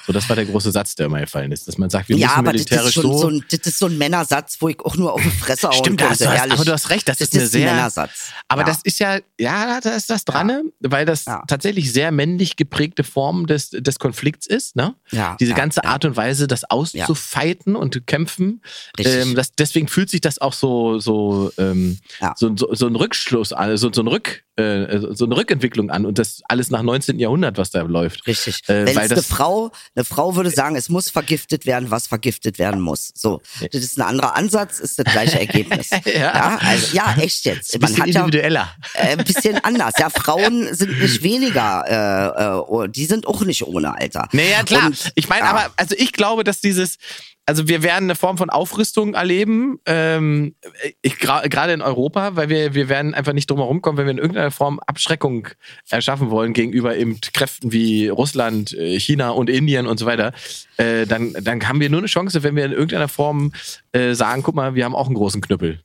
[0.08, 2.28] So, das war der große Satz, der immer gefallen ist, dass man sagt, wir ja,
[2.28, 3.18] müssen aber das militärisch ist, schon so.
[3.20, 5.78] so ein, das ist so ein Männersatz, wo ich auch nur auf die Fresse hauen
[5.78, 7.72] Stimmt, hast könnte, du, hast, aber du hast recht, das, ist eine ein sehr.
[7.74, 8.32] Männersatz.
[8.48, 8.68] Aber ja.
[8.68, 10.64] das ist ja, ja, da ist das dran, ne?
[10.80, 11.44] weil das Ja.
[11.48, 14.96] tatsächlich sehr männlich geprägte Form des, des Konflikts ist, ne?
[15.12, 15.90] Ja, Diese ja, ganze ja.
[15.92, 18.62] Art und Weise, das auszufeiten und kämpfen.
[18.98, 19.16] Richtig.
[19.16, 22.34] Ähm, das, deswegen fühlt sich das auch so, so, ähm, Ja.
[22.36, 26.06] so, so, so ein Rückschluss an, so, so, ein Rück, äh, so eine Rückentwicklung an
[26.06, 27.20] und das alles nach 19.
[27.20, 28.26] Jahrhundert, was da läuft.
[28.28, 28.62] Richtig.
[28.68, 29.28] Äh, Wenn weil es eine das-
[29.60, 33.12] Frau, eine Frau würde sagen, es muss vergiftet werden, was vergiftet werden muss.
[33.16, 35.90] So, das ist ein anderer Ansatz, ist das gleiche Ergebnis.
[36.06, 36.58] Ja.
[36.62, 37.74] also, ja, echt jetzt.
[37.74, 38.76] Ein bisschen individueller.
[38.96, 39.94] Ja, äh, ein bisschen anders.
[39.98, 44.28] Ja, Frauen sind nicht weniger, äh, äh, oh, die sind auch nicht ohne Alter.
[44.32, 44.88] Naja, klar.
[44.88, 45.52] Und, ich meine, ja.
[45.52, 46.98] aber, also ich glaube, dass dieses,
[47.50, 50.54] also wir werden eine Form von Aufrüstung erleben, ähm,
[51.02, 54.06] ich, gra- gerade in Europa, weil wir, wir werden einfach nicht drum herum kommen, wenn
[54.06, 55.48] wir in irgendeiner Form Abschreckung
[55.90, 60.32] erschaffen wollen gegenüber eben Kräften wie Russland, äh, China und Indien und so weiter,
[60.78, 63.52] äh, dann, dann haben wir nur eine Chance, wenn wir in irgendeiner Form
[63.94, 65.82] äh, sagen, guck mal, wir haben auch einen großen Knüppel.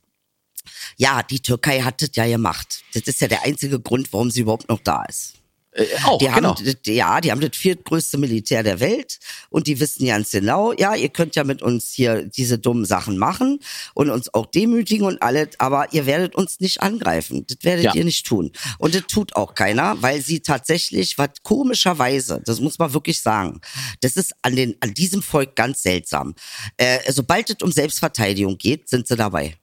[0.97, 2.83] Ja, die Türkei hat das ja gemacht.
[2.93, 5.34] Das ist ja der einzige Grund, warum sie überhaupt noch da ist.
[5.75, 6.55] Äh, auch, Die genau.
[6.55, 9.19] haben, ja, die haben das viertgrößte Militär der Welt
[9.49, 13.17] und die wissen ganz genau, ja, ihr könnt ja mit uns hier diese dummen Sachen
[13.17, 13.59] machen
[13.93, 17.45] und uns auch demütigen und alles, aber ihr werdet uns nicht angreifen.
[17.47, 17.93] Das werdet Ja.
[17.93, 18.51] ihr nicht tun.
[18.79, 23.59] Und das tut auch keiner, weil sie tatsächlich, was komischerweise, das muss man wirklich sagen,
[24.01, 26.35] das ist an, den, an diesem Volk ganz seltsam.
[26.77, 29.55] Äh, sobald es um Selbstverteidigung geht, sind sie dabei.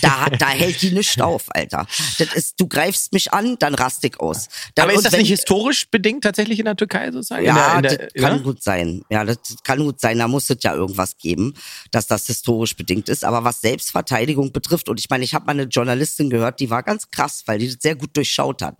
[0.00, 1.86] Da, da hält die nichts auf, Alter.
[2.18, 4.48] Das ist, du greifst mich an, dann rast ich aus.
[4.74, 7.44] Dann, aber ist das wenn- nicht historisch bedingt tatsächlich in der Türkei sozusagen?
[7.44, 8.42] ja, in der, in der, das kann ja?
[8.42, 9.02] gut sein.
[9.10, 10.18] Ja, das kann gut sein.
[10.18, 11.54] Da muss es ja irgendwas geben,
[11.90, 13.24] dass das historisch bedingt ist.
[13.24, 16.82] Aber was Selbstverteidigung betrifft, und ich meine, ich habe mal eine Journalistin gehört, die war
[16.82, 18.76] ganz krass, weil die das sehr gut durchschaut hat.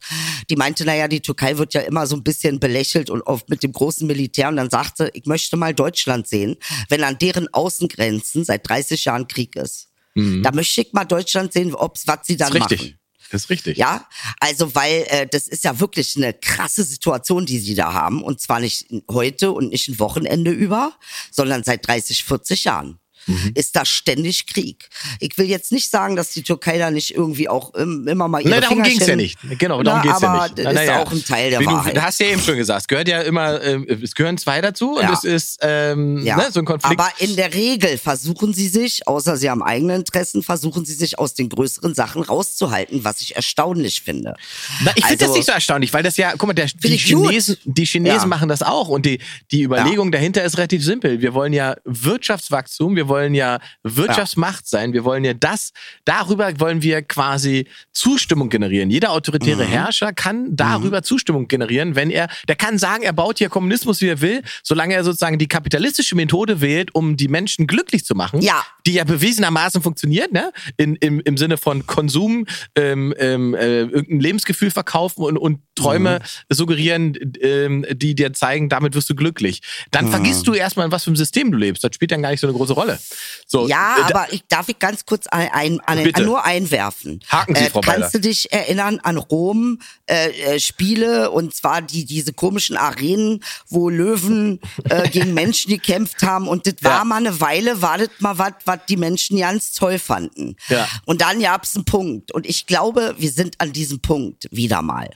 [0.50, 3.62] Die meinte, naja, die Türkei wird ja immer so ein bisschen belächelt und oft mit
[3.62, 4.48] dem großen Militär.
[4.48, 6.56] Und dann sagte, ich möchte mal Deutschland sehen,
[6.88, 9.88] wenn an deren Außengrenzen seit 30 Jahren Krieg ist.
[10.14, 12.90] Da möchte ich mal Deutschland sehen, ob's, was sie Das dann ist richtig.
[12.90, 12.98] machen.
[13.30, 13.78] Das ist richtig.
[13.78, 14.06] Ja,
[14.40, 18.22] also weil äh, das ist ja wirklich eine krasse Situation, die sie da haben.
[18.22, 20.92] Und zwar nicht heute und nicht ein Wochenende über,
[21.30, 22.98] sondern seit 30, 40 Jahren.
[23.26, 23.52] Mhm.
[23.54, 24.88] Ist da ständig Krieg.
[25.20, 28.40] Ich will jetzt nicht sagen, dass die Türkei da nicht irgendwie auch ähm, immer mal
[28.40, 29.38] ihre Nein, darum Fingerchen- ging's ja nicht.
[29.58, 30.58] Genau, darum Na, geht's ja aber nicht.
[30.58, 31.02] das Na, ist ja.
[31.02, 31.96] auch ein Teil der Wie Wahrheit.
[31.96, 34.96] Du hast ja eben schon gesagt, es gehört ja immer, äh, es gehören zwei dazu
[34.96, 35.12] und Ja.
[35.12, 36.98] es ist ähm, Ja, ne, so ein Konflikt.
[37.00, 41.18] aber in der Regel versuchen sie sich, außer sie haben eigene Interessen, versuchen sie sich
[41.18, 44.34] aus den größeren Sachen rauszuhalten, was ich erstaunlich finde.
[44.84, 46.96] Na, ich finde das Also- nicht so erstaunlich, weil das ja, guck mal, der, die.
[46.96, 49.18] Chinesen, die Chinesen machen das auch und die,
[49.50, 51.20] die Überlegung dahinter ist relativ simpel.
[51.20, 55.72] Wir wollen ja Wirtschaftswachstum, wir wollen ja Wirtschaftsmacht sein, wir wollen ja das,
[56.04, 58.90] darüber wollen wir quasi Zustimmung generieren.
[58.90, 59.14] Jeder Mhm.
[59.14, 64.00] autoritäre Herrscher kann darüber Zustimmung generieren, wenn er, der kann sagen, er baut hier Kommunismus,
[64.00, 68.14] wie er will, solange er sozusagen die kapitalistische Methode wählt, um die Menschen glücklich zu
[68.14, 68.64] machen, Ja.
[68.86, 70.52] Die ja bewiesenermaßen funktioniert, ne?
[70.76, 76.18] In, im, Im Sinne von Konsum, ähm, ähm, äh, irgendein Lebensgefühl verkaufen und, und Träume
[76.20, 76.54] Mhm.
[76.54, 79.62] suggerieren, ähm, die dir zeigen, damit wirst du glücklich.
[79.90, 80.10] Dann Mhm.
[80.10, 81.82] vergisst du erstmal, in was für ein System du lebst.
[81.84, 82.98] Das spielt dann gar nicht so eine große Rolle.
[83.46, 86.22] So, Ja, äh, aber ich darf ich ganz kurz ein, ein, ein, Bitte.
[86.24, 87.20] nur einwerfen.
[87.28, 88.00] Haken Sie, äh, Frau Beiler.
[88.00, 93.42] Kannst du dich erinnern an Rom äh, äh, Spiele und zwar die diese komischen Arenen,
[93.68, 97.04] wo Löwen äh, gegen Menschen gekämpft haben und das war Ja.
[97.04, 100.56] mal eine Weile, war das mal was, was die Menschen ganz toll fanden.
[100.68, 100.88] Ja.
[101.04, 102.32] Und dann gab's einen Punkt.
[102.32, 105.10] Und ich glaube, wir sind an diesem Punkt wieder mal.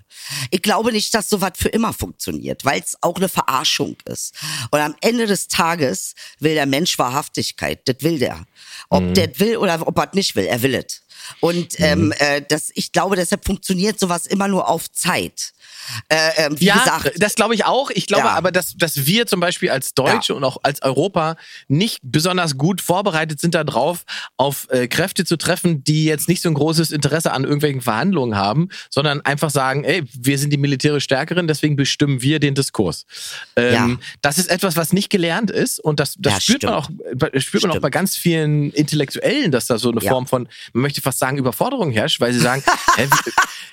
[0.50, 4.34] Ich glaube nicht, dass sowas für immer funktioniert, weil es auch eine Verarschung ist.
[4.70, 7.86] Und am Ende des Tages will der Mensch Wahrhaftigkeit.
[7.88, 8.44] Das will der.
[8.88, 9.14] Ob Mhm.
[9.14, 11.02] der will oder ob er nicht will, er will es.
[11.40, 15.52] Und ähm, äh, das, ich glaube, deshalb funktioniert sowas immer nur auf Zeit.
[16.09, 17.91] Äh, ähm, wie ja, gesagt, das glaube ich auch.
[17.91, 18.34] Ich glaube Ja.
[18.34, 21.37] aber, dass, dass wir zum Beispiel als Deutsche und auch als Europa
[21.68, 24.05] nicht besonders gut vorbereitet sind darauf,
[24.37, 28.37] auf äh, Kräfte zu treffen, die jetzt nicht so ein großes Interesse an irgendwelchen Verhandlungen
[28.37, 33.07] haben, sondern einfach sagen, ey, wir sind die militärisch Stärkeren, deswegen bestimmen wir den Diskurs.
[33.57, 33.89] Ähm, Ja.
[34.22, 36.89] Das ist etwas, was nicht gelernt ist und das, das Ja, spürt man auch,
[37.32, 37.82] äh, spürt man auch Stimmt.
[37.82, 40.11] bei ganz vielen Intellektuellen, dass da so eine Ja.
[40.11, 42.62] Form von, man möchte fast sagen, Überforderung herrscht, weil sie sagen,
[42.97, 43.07] wie-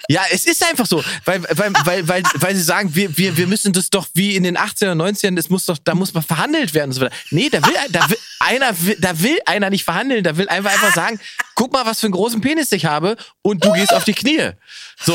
[0.10, 3.48] ja, es ist einfach so, weil, weil, weil, weil, weil sie sagen, wir, wir, wir
[3.48, 6.74] müssen das doch wie in den 80er, 90ern, das muss doch, da muss man verhandelt
[6.74, 7.16] werden und so weiter.
[7.32, 10.94] Nee, da will, da will einer, da will einer nicht verhandeln, da will einfach einfach
[10.94, 11.20] sagen,
[11.56, 14.52] guck mal, was für einen großen Penis ich habe und du gehst auf die Knie.
[15.02, 15.14] So.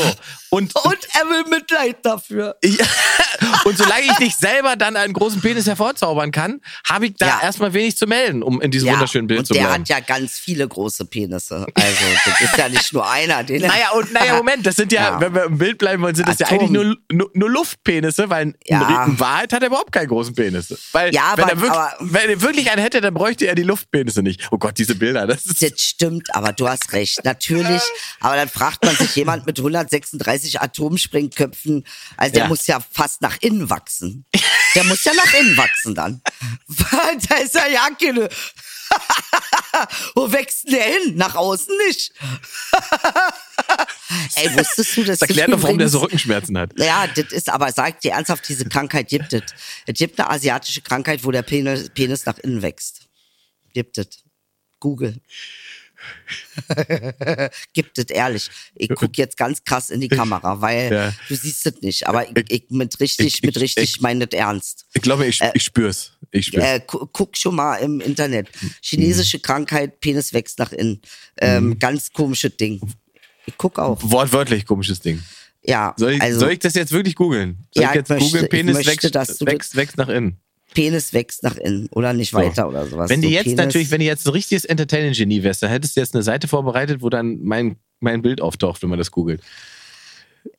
[0.51, 2.55] Und, und er will Mitleid dafür.
[2.63, 2.85] ja,
[3.65, 7.39] und solange ich nicht selber dann einen großen Penis hervorzaubern kann, habe ich da Ja.
[7.43, 9.83] erstmal wenig zu melden, um in diesem wunderschönen Bild und zu der bleiben.
[9.83, 11.67] hat ja ganz viele große Penisse.
[11.75, 13.43] Also das ist ja nicht nur einer.
[13.43, 15.21] Den Naja, und naja, Moment, das sind ja, Ja.
[15.21, 16.59] wenn wir im Bild bleiben wollen, sind das ja Atom.
[16.59, 19.05] eigentlich nur, nur, nur Luftpenisse, weil Ja.
[19.05, 20.73] in Wahrheit hat er überhaupt keinen großen Penis.
[20.93, 23.53] Weil Ja, wenn, aber- er wirklich, aber- wenn er wirklich einen hätte, dann bräuchte er
[23.53, 24.41] die Luftpenisse nicht.
[24.51, 25.43] Oh Gott, diese Bilder, das.
[25.43, 27.23] Das stimmt, aber du hast recht.
[27.23, 27.81] Natürlich.
[28.19, 31.85] Aber dann fragt man sich jemand mit 136 Atomsprengköpfen,
[32.17, 32.47] also der Ja.
[32.47, 34.25] muss ja fast nach innen wachsen.
[34.75, 36.21] Der muss ja nach innen wachsen dann.
[36.67, 38.29] Weil da ist ja ja keine.
[40.15, 41.15] Wo wächst denn der hin?
[41.15, 42.11] Nach außen nicht.
[44.35, 46.71] Ey, wusstest du, dass Das erklärt doch, warum der so Rückenschmerzen hat.
[46.77, 49.43] Ja, das ist aber, sagt dir ernsthaft, diese Krankheit gibt es.
[49.85, 53.07] Es gibt eine asiatische Krankheit, wo der Penis, Penis nach innen wächst.
[53.73, 54.07] Gibt es.
[54.79, 55.21] Google.
[57.73, 58.49] gibt es, ehrlich.
[58.75, 61.13] Ich guck jetzt ganz krass in die Kamera, weil Ja.
[61.27, 62.07] du siehst es nicht.
[62.07, 64.85] Aber ich, ich mit richtig, ich- mit ich- richtig ich- meine das ernst.
[64.93, 66.13] Ich glaube, ich, ich spür's.
[66.31, 66.63] Ich spür's.
[66.65, 68.49] Äh, gu- guck schon mal im Internet.
[68.81, 69.41] Chinesische Mhm.
[69.41, 71.01] Krankheit, Penis wächst nach innen.
[71.37, 72.79] Ähm, Ganz komisches Ding.
[73.45, 73.97] Ich guck auch.
[74.03, 75.21] Wortwörtlich komisches Ding.
[75.63, 77.65] Ja, Soll ich, also soll ich das jetzt wirklich googeln?
[77.73, 80.39] Soll Ja, ich jetzt googeln, Penis möchte, wächst, wächst, wächst nach innen?
[80.73, 82.37] Penis wächst nach innen oder nicht So.
[82.37, 83.09] weiter oder sowas.
[83.09, 85.95] Wenn die so jetzt Penis, natürlich, wenn die jetzt ein richtiges Entertainment-Genie wärst, dann hättest
[85.95, 89.41] du jetzt eine Seite vorbereitet, wo dann mein, mein Bild auftaucht, wenn man das googelt.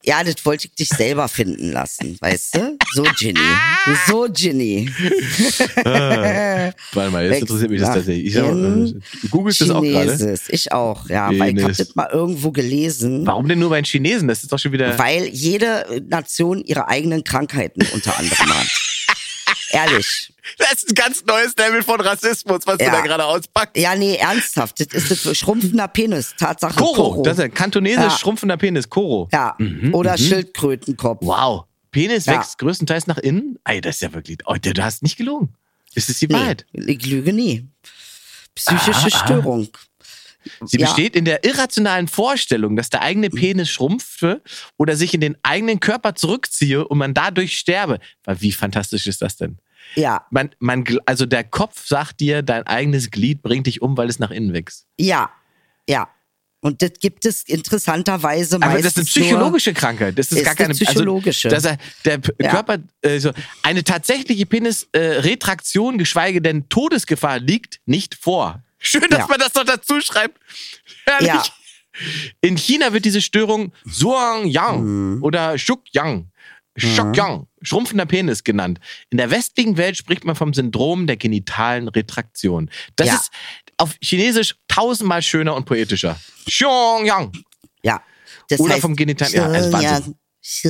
[0.02, 2.76] Ja, das wollte ich dich selber finden lassen, weißt du?
[2.94, 3.40] So Ginny.
[4.06, 4.90] So Ginny.
[5.84, 8.26] Warte mal, jetzt interessiert mich das tatsächlich.
[8.26, 9.00] Ich hab, du
[9.30, 10.38] googelst das auch gerade?
[10.48, 11.30] Ich auch, ja.
[11.38, 13.26] Weil ich habe das mal irgendwo gelesen.
[13.26, 14.28] Warum denn nur bei den Chinesen?
[14.28, 14.98] Das ist doch schon wieder.
[14.98, 18.89] Weil jede Nation ihre eigenen Krankheiten unter anderem hat.
[19.72, 20.32] Ehrlich.
[20.58, 22.90] Das ist ein ganz neues Level von Rassismus, was du Ja.
[22.90, 23.76] da gerade auspackst.
[23.76, 24.80] Ja, nee, ernsthaft.
[24.94, 26.34] Das ist das schrumpfender Penis.
[26.38, 26.74] Tatsache.
[26.76, 28.10] Koro, das ist ein kantonesisch Ja.
[28.18, 29.28] schrumpfender Penis, Koro.
[29.32, 29.56] Ja.
[29.92, 31.20] Oder Schildkrötenkopf.
[31.22, 31.64] Wow.
[31.92, 32.34] Penis Ja.
[32.38, 33.58] wächst größtenteils nach innen?
[33.64, 34.38] Ey, das ist ja wirklich.
[34.46, 35.54] Oh, du hast nicht gelogen.
[35.94, 36.66] Ist es die Nee, Wahrheit?
[36.72, 37.68] ich lüge nie.
[38.54, 39.68] Psychische Störung.
[40.64, 40.86] Sie Ja.
[40.86, 44.43] besteht in der irrationalen Vorstellung, dass der eigene Penis schrumpfe
[44.76, 47.99] oder sich in den eigenen Körper zurückziehe und man dadurch sterbe.
[48.24, 49.59] Weil Wie fantastisch ist das denn?
[49.97, 54.09] Ja, Man, man, also der Kopf sagt dir, dein eigenes Glied bringt dich um, weil
[54.09, 54.86] es nach innen wächst.
[54.99, 55.30] ja,
[55.88, 56.09] ja.
[56.62, 60.18] Und das gibt es interessanterweise Aber meistens das ist eine psychologische Krankheit.
[60.18, 61.49] Das ist, Ist gar keine eine psychologische.
[61.49, 62.51] Also, dass er, der Ja.
[62.51, 63.30] Körper, äh, so,
[63.62, 68.62] eine tatsächliche Penis-Retraktion, geschweige denn Todesgefahr liegt nicht vor.
[68.80, 69.26] Schön, dass Ja.
[69.28, 70.38] man das noch dazu schreibt.
[71.04, 71.28] Herrlich.
[71.28, 71.44] Ja.
[72.40, 75.22] In China wird diese Störung Suang-Yang Mhm.
[75.22, 76.30] oder Shuk-Yang,
[76.76, 78.80] Shuk-Yang, schrumpfender Penis genannt.
[79.10, 82.70] In der westlichen Welt spricht man vom Syndrom der genitalen Retraktion.
[82.96, 83.14] Das Ja.
[83.16, 83.30] ist
[83.76, 86.18] auf Chinesisch tausendmal schöner und poetischer.
[86.46, 87.32] Xiong-Yang.
[87.82, 88.02] Ja.
[88.48, 90.14] Das Oder heißt, vom Genital- ja, also Wahnsinn.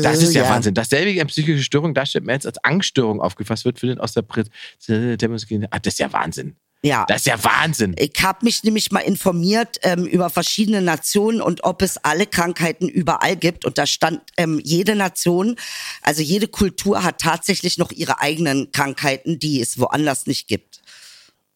[0.02, 0.50] Das ist ja ja.
[0.50, 0.74] Wahnsinn.
[0.74, 4.22] Dass selbe eine psychische Störung darstellt, mehr als als Angststörung aufgefasst wird, findet aus der
[4.22, 6.56] Prä Ah, das ist ja Wahnsinn.
[6.82, 7.04] Ja.
[7.06, 7.94] Das ist ja Wahnsinn.
[7.98, 12.88] Ich habe mich nämlich mal informiert ähm, über verschiedene Nationen und ob es alle Krankheiten
[12.88, 13.66] überall gibt.
[13.66, 15.56] Und da stand, ähm, jede Nation,
[16.00, 20.80] also jede Kultur hat tatsächlich noch ihre eigenen Krankheiten, die es woanders nicht gibt.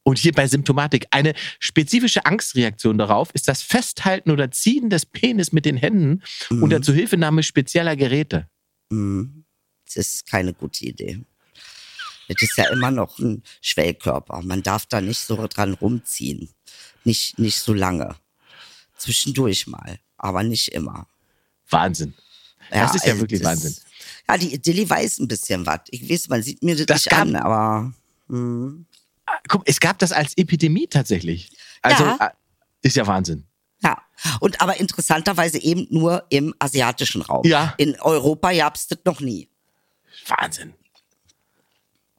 [0.02, 1.06] Und hier bei Symptomatik.
[1.10, 6.82] Eine spezifische Angstreaktion darauf ist das Festhalten oder Ziehen des Penis mit den Händen unter
[6.82, 8.46] Zuhilfenahme spezieller Geräte.
[9.86, 11.24] Das ist keine gute Idee.
[12.28, 14.40] Das ist ja immer noch ein Schwellkörper.
[14.42, 16.48] Man darf da nicht so dran rumziehen.
[17.04, 18.16] Nicht, nicht so lange.
[18.96, 21.06] Zwischendurch mal, aber nicht immer.
[21.68, 22.14] Wahnsinn.
[22.70, 23.76] das ist ja also wirklich das- Wahnsinn.
[24.28, 25.80] Ja, die Dilly weiß ein bisschen was.
[25.90, 27.92] Ich weiß, man sieht mir das, Das nicht gab- an, aber
[29.48, 31.50] guck, es gab das als Epidemie tatsächlich.
[31.82, 32.16] Also Ja.
[32.20, 32.30] äh,
[32.86, 33.44] ist ja Wahnsinn.
[33.82, 34.00] Ja.
[34.40, 37.44] Und aber interessanterweise eben nur im asiatischen Raum.
[37.46, 37.74] Ja.
[37.76, 39.48] In Europa gab's das noch nie.
[40.26, 40.72] Wahnsinn.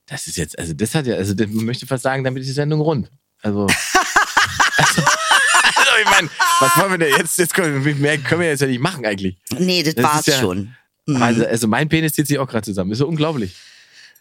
[0.08, 2.54] Das ist jetzt, also das hat ja, also man möchte fast sagen, damit ist die
[2.54, 3.10] Sendung rund.
[3.42, 3.62] Also.
[4.78, 6.30] also, also ich meine,
[6.60, 7.38] was wollen wir denn jetzt?
[7.38, 9.38] Jetzt können wir, mehr können wir jetzt ja nicht machen eigentlich.
[9.58, 10.76] Nee, das, Das war's ja- schon.
[11.08, 12.92] Also, also mein Penis zieht sich auch gerade zusammen.
[12.92, 13.56] Ist so unglaublich.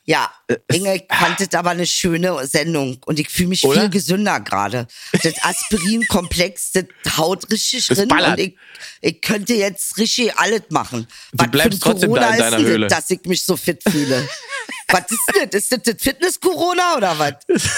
[0.06, 1.02] Ja, Äh, Inge
[1.38, 3.80] das aber eine schöne Sendung und ich fühle mich Oder?
[3.82, 4.86] viel gesünder gerade.
[5.22, 6.84] Das Aspirin-Komplex, das
[7.16, 8.38] haut richtig Das drin ballert.
[8.38, 8.56] und ich,
[9.00, 11.06] ich könnte jetzt richtig alles machen.
[11.32, 12.86] Was bleibst für ein trotzdem da Corona in deiner Höhle.
[12.88, 14.28] das, dass ich mich so fit fühle?
[14.88, 15.62] was ist das?
[15.62, 17.34] Ist das das Fitness-Corona oder was?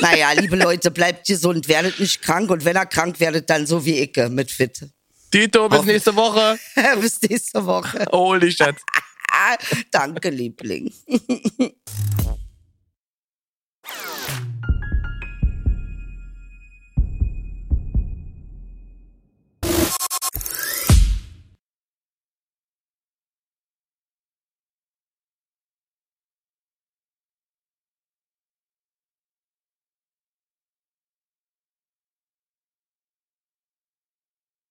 [0.00, 3.84] naja, liebe Leute, bleibt gesund, werdet nicht krank und wenn ihr krank werdet, dann so
[3.84, 4.88] wie ich mit fit.
[5.32, 6.58] Tito, bis Auf- nächste Woche.
[7.00, 8.06] Bis nächste Woche.
[8.12, 8.80] Hol dich, Schatz.
[9.90, 10.92] Danke, Liebling.